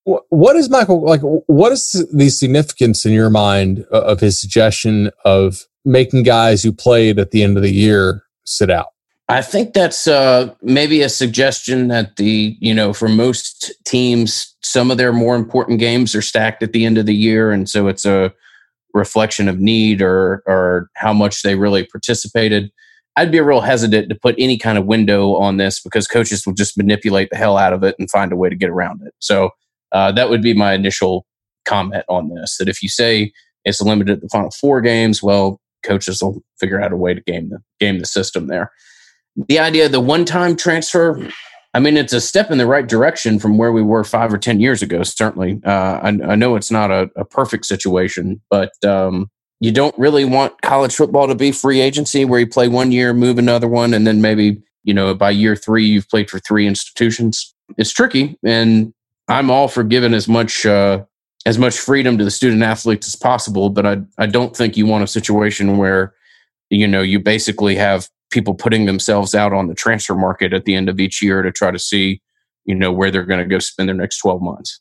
[0.04, 1.20] What is Michael like?
[1.22, 7.18] What is the significance in your mind of his suggestion of making guys who played
[7.18, 8.88] at the end of the year sit out?
[9.28, 14.90] I think that's uh, maybe a suggestion that the you know for most teams, some
[14.90, 17.86] of their more important games are stacked at the end of the year, and so
[17.86, 18.32] it's a
[18.94, 22.72] reflection of need or or how much they really participated.
[23.14, 26.54] I'd be real hesitant to put any kind of window on this because coaches will
[26.54, 29.14] just manipulate the hell out of it and find a way to get around it.
[29.18, 29.50] So
[29.92, 31.26] uh, that would be my initial
[31.64, 32.56] comment on this.
[32.58, 33.32] That if you say
[33.64, 37.20] it's limited to the final four games, well, coaches will figure out a way to
[37.20, 38.70] game the game the system there.
[39.48, 41.28] The idea of the one time transfer,
[41.74, 44.38] I mean, it's a step in the right direction from where we were five or
[44.38, 45.02] ten years ago.
[45.02, 49.30] Certainly, uh, I, I, know it's not a, a perfect situation, but um,
[49.60, 53.14] you don't really want college football to be free agency where you play one year,
[53.14, 56.66] move another one, and then maybe, you know, by year three, you've played for three
[56.66, 57.54] institutions.
[57.78, 58.36] It's tricky.
[58.44, 58.92] And
[59.28, 61.04] I'm all for giving as much, uh,
[61.46, 63.70] as much freedom to the student athletes as possible.
[63.70, 66.14] But I, I don't think you want a situation where,
[66.70, 70.74] you know, you basically have people putting themselves out on the transfer market at the
[70.74, 72.20] end of each year to try to see,
[72.64, 74.80] you know, where they're going to go spend their next 12 months.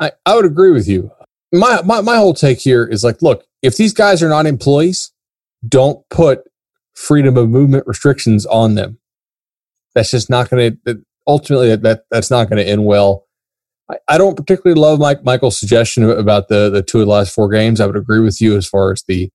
[0.00, 1.10] I, I would agree with you.
[1.52, 5.12] My, my, my whole take here is like, look, if these guys are not employees,
[5.66, 6.40] don't put
[6.94, 8.98] freedom of movement restrictions on them.
[9.94, 13.25] That's just not going to ultimately that that's not going to end well.
[13.90, 17.34] I, I, don't particularly love Mike Michael's suggestion about the the two of the last
[17.34, 17.80] four games.
[17.80, 19.30] I would agree with you as far as the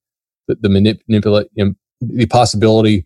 [0.48, 1.48] the, the manipulate
[2.02, 3.06] the possibility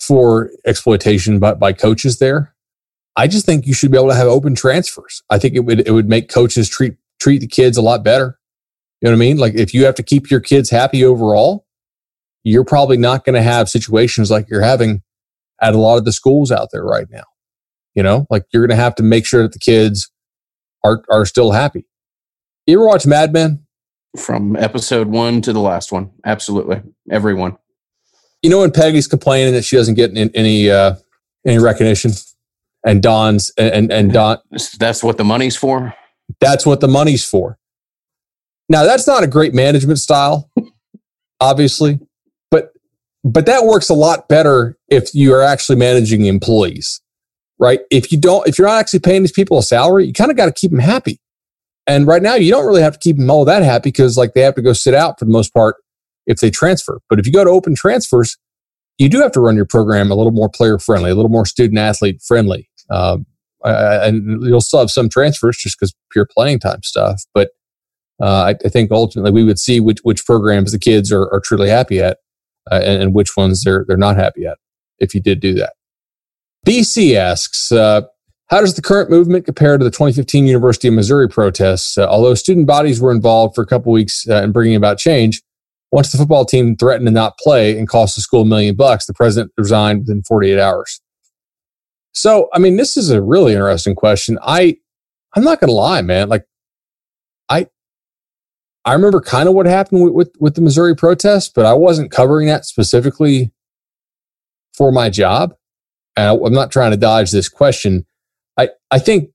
[0.00, 2.54] for exploitation by, by coaches there.
[3.16, 5.22] I just think you should be able to have open transfers.
[5.30, 8.38] I think it would it would make coaches treat treat the kids a lot better.
[9.00, 9.36] You know what I mean?
[9.38, 11.66] Like if you have to keep your kids happy overall,
[12.44, 15.02] you're probably not going to have situations like you're having
[15.60, 17.24] at a lot of the schools out there right now.
[17.94, 20.10] You know, like you're going to have to make sure that the kids
[20.84, 21.86] are are still happy.
[22.66, 23.66] You ever watch Mad Men?
[24.18, 27.56] From episode one to the last one, absolutely, everyone.
[28.42, 30.96] You know when Peggy's complaining that she doesn't get any uh,
[31.46, 32.12] any recognition,
[32.84, 34.38] and Don's and and Don.
[34.78, 35.94] That's what the money's for.
[36.40, 37.58] That's what the money's for.
[38.68, 40.48] Now that's not a great management style,
[41.40, 41.98] obviously,
[42.52, 42.72] but
[43.24, 47.00] but that works a lot better if you are actually managing employees,
[47.60, 47.80] right?
[47.90, 50.36] If you don't, if you're not actually paying these people a salary, you kind of
[50.36, 51.20] got to keep them happy.
[51.86, 54.34] And right now, you don't really have to keep them all that happy because like
[54.34, 55.76] they have to go sit out for the most part
[56.26, 57.00] if they transfer.
[57.08, 58.36] But if you go to open transfers,
[58.98, 61.46] you do have to run your program a little more player friendly, a little more
[61.46, 62.68] student athlete friendly.
[62.90, 63.26] Um,
[63.62, 67.22] and you'll still have some transfers just because pure playing time stuff.
[67.34, 67.50] But
[68.22, 71.40] uh, I, I, think ultimately we would see which, which programs the kids are, are
[71.40, 72.18] truly happy at
[72.70, 74.58] uh, and, and, which ones they're, they're not happy at
[74.98, 75.72] if you did do that.
[76.66, 78.02] BC asks, uh,
[78.50, 81.96] how does the current movement compare to the 2015 University of Missouri protests?
[81.96, 85.40] Uh, although student bodies were involved for a couple weeks uh, in bringing about change,
[85.92, 89.06] once the football team threatened to not play and cost the school a million bucks,
[89.06, 91.00] the president resigned within 48 hours.
[92.12, 94.38] So, I mean, this is a really interesting question.
[94.42, 94.76] I,
[95.34, 96.28] I'm not going to lie, man.
[96.28, 96.44] Like,
[97.48, 97.68] I,
[98.84, 102.10] I remember kind of what happened with, with, with the Missouri protests, but I wasn't
[102.10, 103.52] covering that specifically
[104.74, 105.54] for my job.
[106.16, 108.04] I, I'm not trying to dodge this question.
[108.58, 109.30] I, I think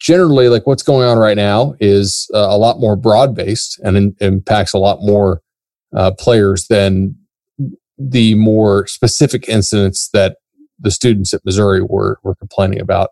[0.00, 3.96] generally, like what's going on right now is uh, a lot more broad based and
[3.96, 5.40] in, impacts a lot more
[5.96, 7.16] uh, players than
[7.98, 10.36] the more specific incidents that
[10.78, 13.10] the students at Missouri were were complaining about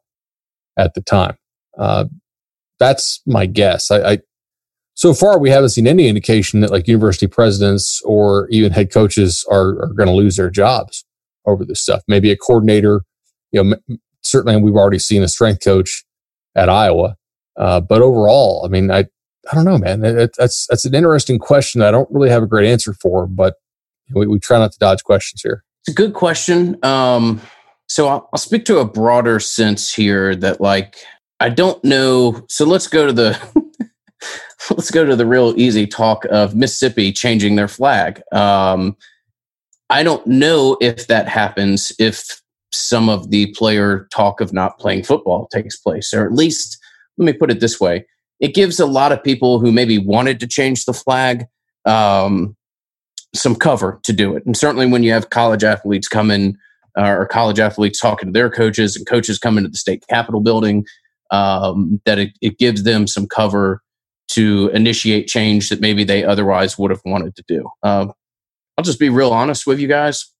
[0.76, 1.37] at the time.
[1.78, 2.07] Uh,
[2.78, 3.91] that's my guess.
[3.91, 4.18] I, I,
[4.95, 9.45] so far we haven't seen any indication that like university presidents or even head coaches
[9.51, 11.05] are, are going to lose their jobs
[11.47, 12.03] over this stuff.
[12.09, 13.03] Maybe a coordinator,
[13.53, 13.76] you know,
[14.22, 16.05] certainly we've already seen a strength coach
[16.55, 17.16] at Iowa.
[17.57, 19.07] Uh, but overall, I mean, I,
[19.51, 20.05] I don't know, man.
[20.05, 21.82] It, that's, that's an interesting question.
[21.82, 23.55] I don't really have a great answer for, but
[24.14, 25.64] we, we try not to dodge questions here.
[25.82, 26.82] It's a good question.
[26.84, 27.41] Um,
[27.88, 30.97] so I'll, I'll speak to a broader sense here that like,
[31.41, 32.45] I don't know.
[32.49, 33.38] So let's go to the
[34.70, 38.22] let's go to the real easy talk of Mississippi changing their flag.
[38.32, 38.97] Um,
[39.91, 42.41] I don't know if that happens if
[42.72, 46.78] some of the player talk of not playing football takes place, or at least
[47.18, 48.07] let me put it this way:
[48.38, 51.45] it gives a lot of people who maybe wanted to change the flag
[51.84, 52.57] um,
[53.34, 54.47] some cover to do it.
[54.47, 56.57] And certainly, when you have college athletes come in
[56.97, 60.41] uh, or college athletes talking to their coaches, and coaches come into the state capitol
[60.41, 60.86] building,
[61.32, 63.82] um, that it, it gives them some cover
[64.28, 67.68] to initiate change that maybe they otherwise would have wanted to do.
[67.82, 68.07] Uh,
[68.81, 70.33] I'll just be real honest with you guys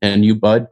[0.00, 0.68] and you, Bud.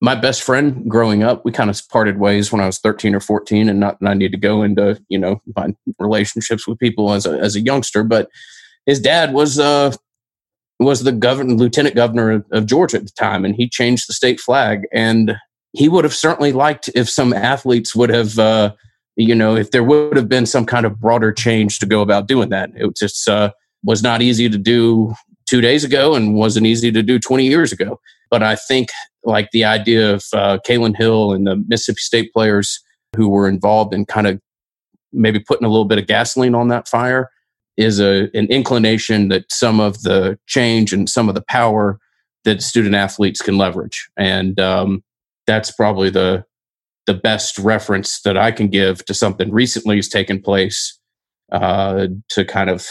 [0.00, 3.20] My best friend growing up, we kind of parted ways when I was 13 or
[3.20, 7.26] 14, and not I need to go into you know my relationships with people as
[7.26, 8.04] a as a youngster.
[8.04, 8.30] But
[8.86, 9.94] his dad was uh
[10.80, 14.14] was the governor, lieutenant governor of, of Georgia at the time, and he changed the
[14.14, 14.86] state flag.
[14.94, 15.36] And
[15.74, 18.72] he would have certainly liked if some athletes would have uh,
[19.16, 22.28] you know, if there would have been some kind of broader change to go about
[22.28, 22.70] doing that.
[22.76, 23.52] It just uh,
[23.82, 25.14] was not easy to do
[25.46, 28.00] two days ago and wasn't easy to do 20 years ago.
[28.30, 28.88] But I think
[29.24, 32.80] like the idea of uh, Kylin Hill and the Mississippi State players
[33.16, 34.40] who were involved in kind of
[35.12, 37.30] maybe putting a little bit of gasoline on that fire
[37.76, 41.98] is a an inclination that some of the change and some of the power
[42.44, 45.02] that student athletes can leverage, and um,
[45.46, 46.44] that's probably the
[47.06, 50.98] the best reference that I can give to something recently has taken place
[51.52, 52.86] uh, to kind of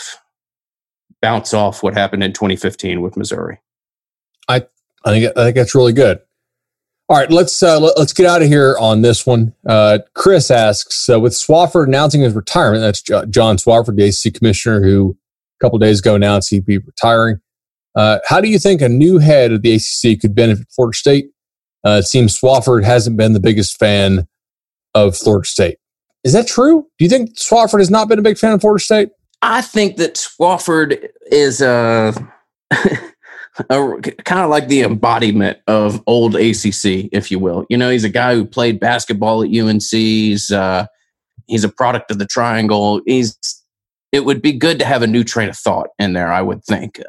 [1.24, 3.58] bounce off what happened in 2015 with Missouri.
[4.48, 4.68] I
[5.06, 6.20] I think I think that's really good.
[7.10, 9.54] All right, let's uh, let, us get out of here on this one.
[9.68, 14.82] Uh, Chris asks, uh, with Swofford announcing his retirement, that's John Swofford, the ACC commissioner,
[14.82, 15.18] who
[15.60, 17.40] a couple days ago announced he'd be retiring.
[17.96, 21.28] Uh, how do you think a new head of the ACC could benefit Florida State?
[21.86, 24.28] Uh, it seems Swofford hasn't been the biggest fan
[24.94, 25.78] of Florida State.
[26.24, 26.88] Is that true?
[26.98, 29.10] Do you think Swofford has not been a big fan of Florida State?
[29.44, 32.14] I think that Swofford is a,
[32.72, 37.66] a kind of like the embodiment of old ACC, if you will.
[37.70, 39.84] You know, he's a guy who played basketball at UNC.
[39.84, 40.86] He's uh,
[41.48, 43.02] he's a product of the Triangle.
[43.06, 43.38] He's
[44.14, 46.32] it would be good to have a new train of thought in there.
[46.32, 47.02] I would think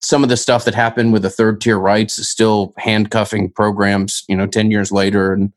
[0.00, 4.24] some of the stuff that happened with the third tier rights is still handcuffing programs,
[4.28, 5.34] you know, 10 years later.
[5.34, 5.52] And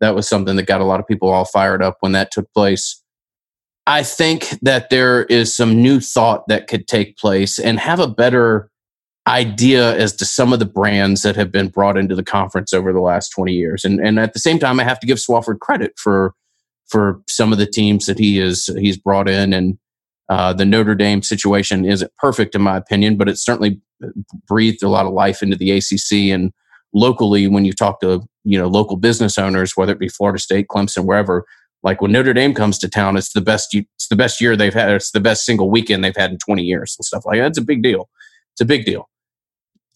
[0.00, 2.52] that was something that got a lot of people all fired up when that took
[2.52, 3.02] place.
[3.90, 8.06] I think that there is some new thought that could take place and have a
[8.06, 8.70] better
[9.26, 12.92] idea as to some of the brands that have been brought into the conference over
[12.92, 13.84] the last 20 years.
[13.84, 16.34] And, and at the same time, I have to give Swofford credit for,
[16.86, 19.76] for some of the teams that he is, he's brought in and,
[20.28, 23.80] uh, the Notre Dame situation isn't perfect, in my opinion, but it's certainly
[24.46, 26.32] breathed a lot of life into the ACC.
[26.32, 26.52] And
[26.94, 30.68] locally, when you talk to you know local business owners, whether it be Florida State,
[30.68, 31.44] Clemson, wherever,
[31.82, 33.74] like when Notre Dame comes to town, it's the best.
[33.74, 34.90] It's the best year they've had.
[34.90, 37.48] It's the best single weekend they've had in 20 years and stuff like that.
[37.48, 38.08] It's a big deal.
[38.52, 39.08] It's a big deal.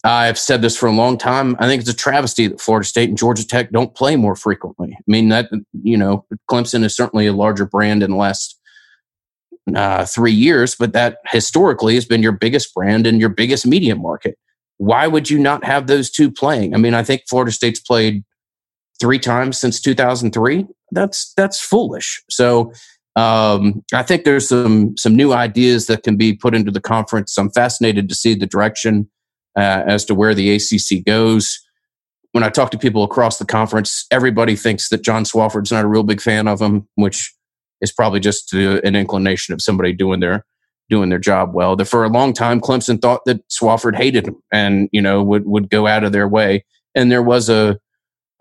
[0.03, 1.55] I've said this for a long time.
[1.59, 4.93] I think it's a travesty that Florida State and Georgia Tech don't play more frequently.
[4.93, 5.49] I mean that
[5.83, 8.59] you know Clemson is certainly a larger brand in the last
[9.73, 13.95] uh, three years, but that historically has been your biggest brand and your biggest media
[13.95, 14.37] market.
[14.77, 16.75] Why would you not have those two playing?
[16.75, 18.23] I mean, I think Florida State's played
[18.99, 20.67] three times since 2003.
[20.95, 22.23] That's that's foolish.
[22.29, 22.71] So
[23.15, 27.37] um, I think there's some some new ideas that can be put into the conference.
[27.37, 29.09] I'm fascinated to see the direction
[29.55, 31.59] uh, as to where the ACC goes.
[32.31, 35.87] When I talk to people across the conference, everybody thinks that John Swofford's not a
[35.87, 37.33] real big fan of him, which
[37.79, 40.45] is probably just an inclination of somebody doing their
[40.89, 41.77] doing their job well.
[41.85, 45.69] For a long time, Clemson thought that Swofford hated him and you know would would
[45.69, 46.65] go out of their way.
[46.93, 47.79] And there was a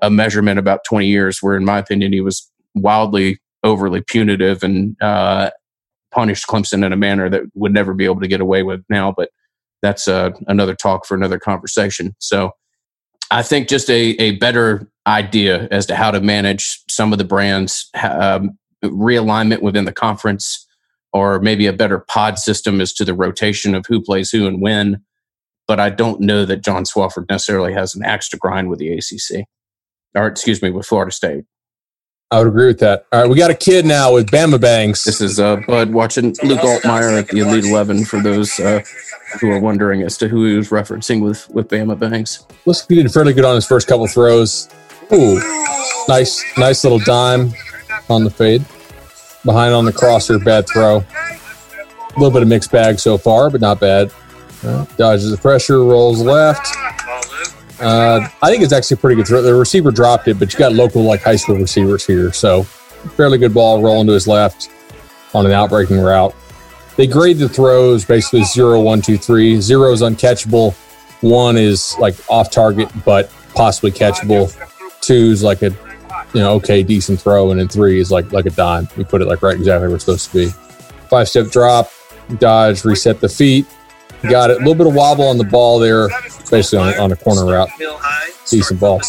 [0.01, 5.01] a measurement about 20 years where, in my opinion, he was wildly overly punitive and
[5.03, 5.51] uh,
[6.11, 9.13] punished Clemson in a manner that would never be able to get away with now.
[9.13, 9.31] But
[9.83, 12.15] that's uh, another talk for another conversation.
[12.19, 12.53] So
[13.31, 17.25] I think just a, a better idea as to how to manage some of the
[17.25, 20.67] brands, um, realignment within the conference
[21.13, 24.61] or maybe a better pod system as to the rotation of who plays who and
[24.61, 25.03] when.
[25.67, 28.93] But I don't know that John Swofford necessarily has an axe to grind with the
[28.93, 29.47] ACC,
[30.15, 31.45] or excuse me, with Florida State.
[32.31, 33.07] I would agree with that.
[33.13, 35.05] All right, we got a kid now with Bama Bangs.
[35.05, 38.05] This is uh, Bud watching Luke Altmyer at the Elite Eleven.
[38.05, 38.83] For those uh,
[39.41, 42.89] who are wondering as to who he was referencing with with Bama Bangs, looks like
[42.89, 44.69] he did fairly good on his first couple throws.
[45.13, 45.39] Ooh,
[46.09, 47.53] nice, nice little dime
[48.09, 48.65] on the fade.
[49.45, 50.97] Behind on the crosser, bad throw.
[50.97, 54.11] A little bit of mixed bag so far, but not bad.
[54.65, 56.75] Uh, dodges the pressure, rolls left.
[57.81, 59.43] Uh, I think it's actually a pretty good throw.
[59.43, 63.39] The receiver dropped it, but you got local like high school receivers here, so fairly
[63.39, 64.71] good ball rolling to his left
[65.35, 66.35] on an outbreaking route.
[66.97, 69.61] They grade the throws basically zero, one, two, three.
[69.61, 70.75] Zero is uncatchable.
[71.23, 74.53] One is like off target, but possibly catchable.
[75.01, 75.71] Two is like a
[76.35, 78.89] you know, okay, decent throw, and then three is like like a dime.
[78.97, 80.49] You put it like right exactly where it's supposed to be.
[81.09, 81.91] Five step drop,
[82.39, 83.67] dodge, reset the feet.
[84.31, 84.57] Got it.
[84.57, 87.69] A little bit of wobble on the ball there, especially on, on a corner route.
[88.51, 89.01] Decent ball.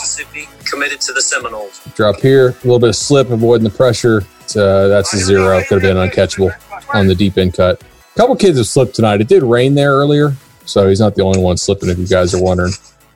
[0.66, 1.82] committed to the Seminoles.
[1.96, 4.22] Drop here, a little bit of slip, avoiding the pressure.
[4.56, 5.62] Uh, that's a zero.
[5.64, 6.54] Could have been uncatchable
[6.94, 7.82] on the deep end cut.
[7.82, 9.22] A couple kids have slipped tonight.
[9.22, 10.34] It did rain there earlier,
[10.66, 11.90] so he's not the only one slipping.
[11.90, 12.74] If you guys are wondering,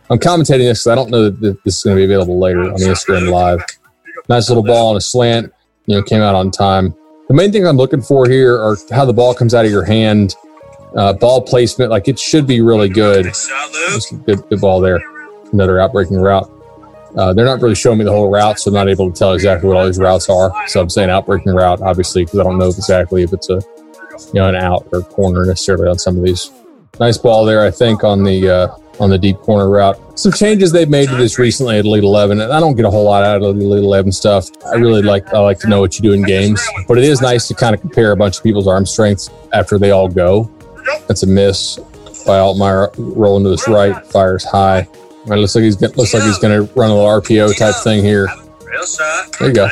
[0.09, 2.63] I'm commentating this because I don't know that this is going to be available later
[2.63, 3.63] on the Instagram live.
[4.27, 5.53] Nice little ball on a slant.
[5.85, 6.93] You know, came out on time.
[7.29, 9.85] The main thing I'm looking for here are how the ball comes out of your
[9.85, 10.35] hand,
[10.95, 11.91] uh, ball placement.
[11.91, 13.31] Like it should be really good.
[14.25, 14.99] Good, good ball there.
[15.51, 16.49] Another outbreaking route.
[17.17, 19.33] Uh, they're not really showing me the whole route, so I'm not able to tell
[19.33, 20.51] exactly what all these routes are.
[20.67, 23.61] So I'm saying outbreaking route, obviously, because I don't know exactly if it's a
[24.33, 26.51] you know an out or corner necessarily on some of these.
[26.99, 29.97] Nice ball there, I think, on the uh, on the deep corner route.
[30.19, 32.91] Some changes they've made to this recently at Elite Eleven, and I don't get a
[32.91, 34.49] whole lot out of the Elite Eleven stuff.
[34.65, 37.21] I really like I like to know what you do in games, but it is
[37.21, 40.51] nice to kind of compare a bunch of people's arm strengths after they all go.
[41.07, 41.77] That's a miss
[42.25, 44.87] by Altmyer rolling to this right, fires high.
[45.25, 48.03] It looks like he's looks like he's going to run a little RPO type thing
[48.03, 48.27] here.
[49.39, 49.67] There you go.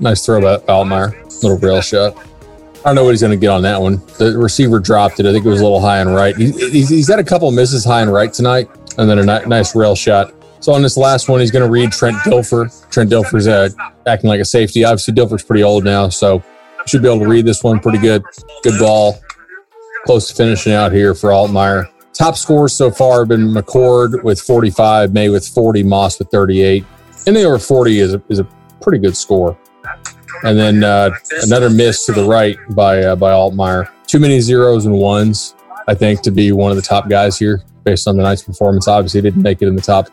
[0.00, 1.42] Nice throw by Altmyer.
[1.42, 2.16] Little rail shot.
[2.16, 3.96] I don't know what he's going to get on that one.
[4.18, 5.26] The receiver dropped it.
[5.26, 6.34] I think it was a little high and right.
[6.36, 9.76] He's, he's had a couple misses high and right tonight, and then a ni- nice
[9.76, 10.32] rail shot.
[10.60, 12.88] So on this last one, he's going to read Trent Dilfer.
[12.90, 13.68] Trent Dilfer's uh,
[14.06, 14.84] acting like a safety.
[14.84, 16.42] Obviously, Dilfer's pretty old now, so
[16.86, 18.24] should be able to read this one pretty good.
[18.62, 19.20] Good ball.
[20.04, 21.86] Close to finishing out here for Altmyer.
[22.12, 26.84] Top scores so far have been McCord with 45, May with 40, Moss with 38.
[27.26, 28.44] Anything over 40 is a, is a
[28.80, 29.56] pretty good score.
[30.42, 31.10] And then uh,
[31.42, 33.90] another miss to the right by uh, by Altmyer.
[34.06, 35.54] Too many zeros and ones,
[35.86, 38.88] I think, to be one of the top guys here based on the night's performance.
[38.88, 40.08] Obviously, didn't make it in the top,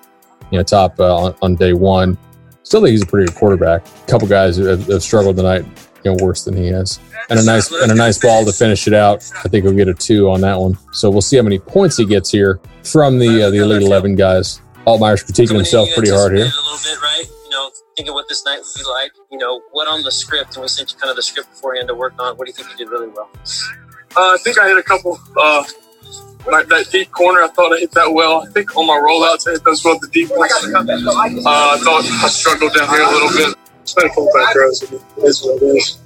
[0.51, 2.17] you know, top uh, on, on, day one.
[2.63, 3.87] Still think he's a pretty good quarterback.
[3.87, 5.65] A couple guys have, have struggled tonight,
[6.03, 6.99] you know, worse than he has.
[7.29, 9.29] And a nice and a nice ball to finish it out.
[9.43, 10.77] I think he'll get a two on that one.
[10.93, 14.15] So we'll see how many points he gets here from the uh, the Elite Eleven
[14.15, 14.61] guys.
[14.85, 16.45] Altmyer's critiquing himself pretty hard here.
[16.45, 17.25] A little bit, right?
[17.43, 19.11] You know, thinking what this night would be like.
[19.31, 21.89] You know, what on the script, and we sent you kind of the script beforehand
[21.89, 22.37] to work on.
[22.37, 23.29] What do you think you did really well?
[24.15, 25.19] Uh, I think I hit a couple.
[25.35, 25.63] Uh,
[26.49, 28.41] like that deep corner, I thought I hit that well.
[28.47, 29.99] I think on my rollouts, I hit those well.
[29.99, 30.53] The deep ones.
[30.53, 33.56] Uh, I thought I struggled down here a little bit.
[33.87, 34.83] It's been a couple bad throws.
[34.83, 36.01] It is what it is.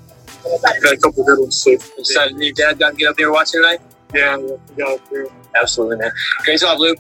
[0.62, 1.72] Got a couple good ones too.
[1.72, 3.82] You decided your dad got to get up there watching tonight?
[4.14, 5.26] Yeah, we got up there.
[5.60, 6.12] Absolutely, man.
[6.44, 7.00] Great job, Luke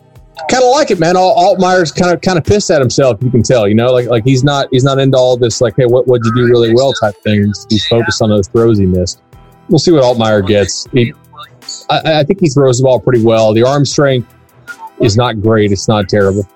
[0.50, 1.14] kind of like it, man.
[1.14, 3.22] Altmyer's kind of kind of pissed at himself.
[3.22, 5.76] You can tell, you know, like like he's not he's not into all this like,
[5.78, 7.68] hey, what what'd you do really well type things.
[7.70, 9.22] He's focused on those throws he missed.
[9.70, 10.88] We'll see what Altmyer gets.
[10.92, 11.14] He,
[11.90, 13.54] I, I, think he throws the ball pretty well.
[13.54, 14.34] The arm strength
[15.00, 15.72] is not great.
[15.72, 16.48] It's not terrible.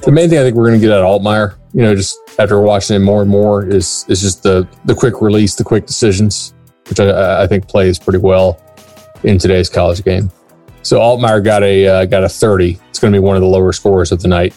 [0.00, 2.18] The main thing I think we're going to get out of Altmyer, you know, just
[2.38, 5.86] after watching him more and more, is is just the the quick release, the quick
[5.86, 6.54] decisions,
[6.88, 8.60] which I, I think plays pretty well
[9.22, 10.30] in today's college game.
[10.82, 12.78] So Altmyer got a uh, got a 30.
[12.90, 14.54] It's going to be one of the lower scores of the night.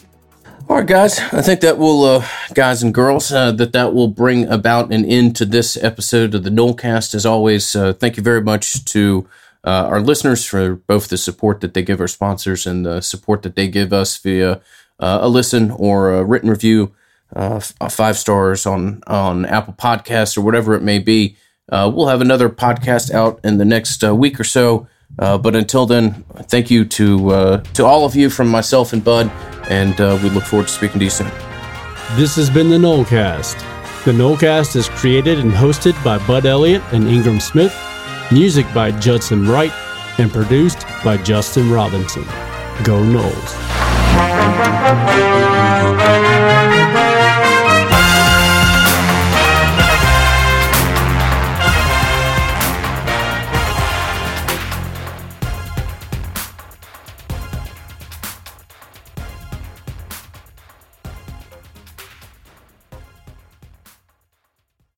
[0.68, 1.20] All right, guys.
[1.20, 5.06] I think that will, uh, guys and girls, uh, that that will bring about an
[5.06, 7.14] end to this episode of the Nolecast.
[7.14, 9.30] As always, uh, thank you very much to
[9.64, 13.44] uh, our listeners for both the support that they give our sponsors and the support
[13.44, 14.60] that they give us via
[15.00, 16.94] uh, a listen or a written review,
[17.36, 21.38] uh, five stars on on Apple Podcasts or whatever it may be.
[21.72, 24.88] we'll have another podcast out in the next week or so.
[25.18, 29.04] Uh, but until then, thank you to uh, to all of you from myself and
[29.04, 29.32] Bud,
[29.70, 31.32] and uh, we look forward to speaking to you soon.
[32.16, 33.58] This has been the Nolecast.
[34.04, 37.76] The Nolecast is created and hosted by Bud Elliott and Ingram Smith,
[38.32, 39.72] music by Judson Wright,
[40.20, 42.26] and produced by Justin Robinson.
[42.84, 43.02] Go
[44.38, 44.96] Thank
[47.00, 47.05] you.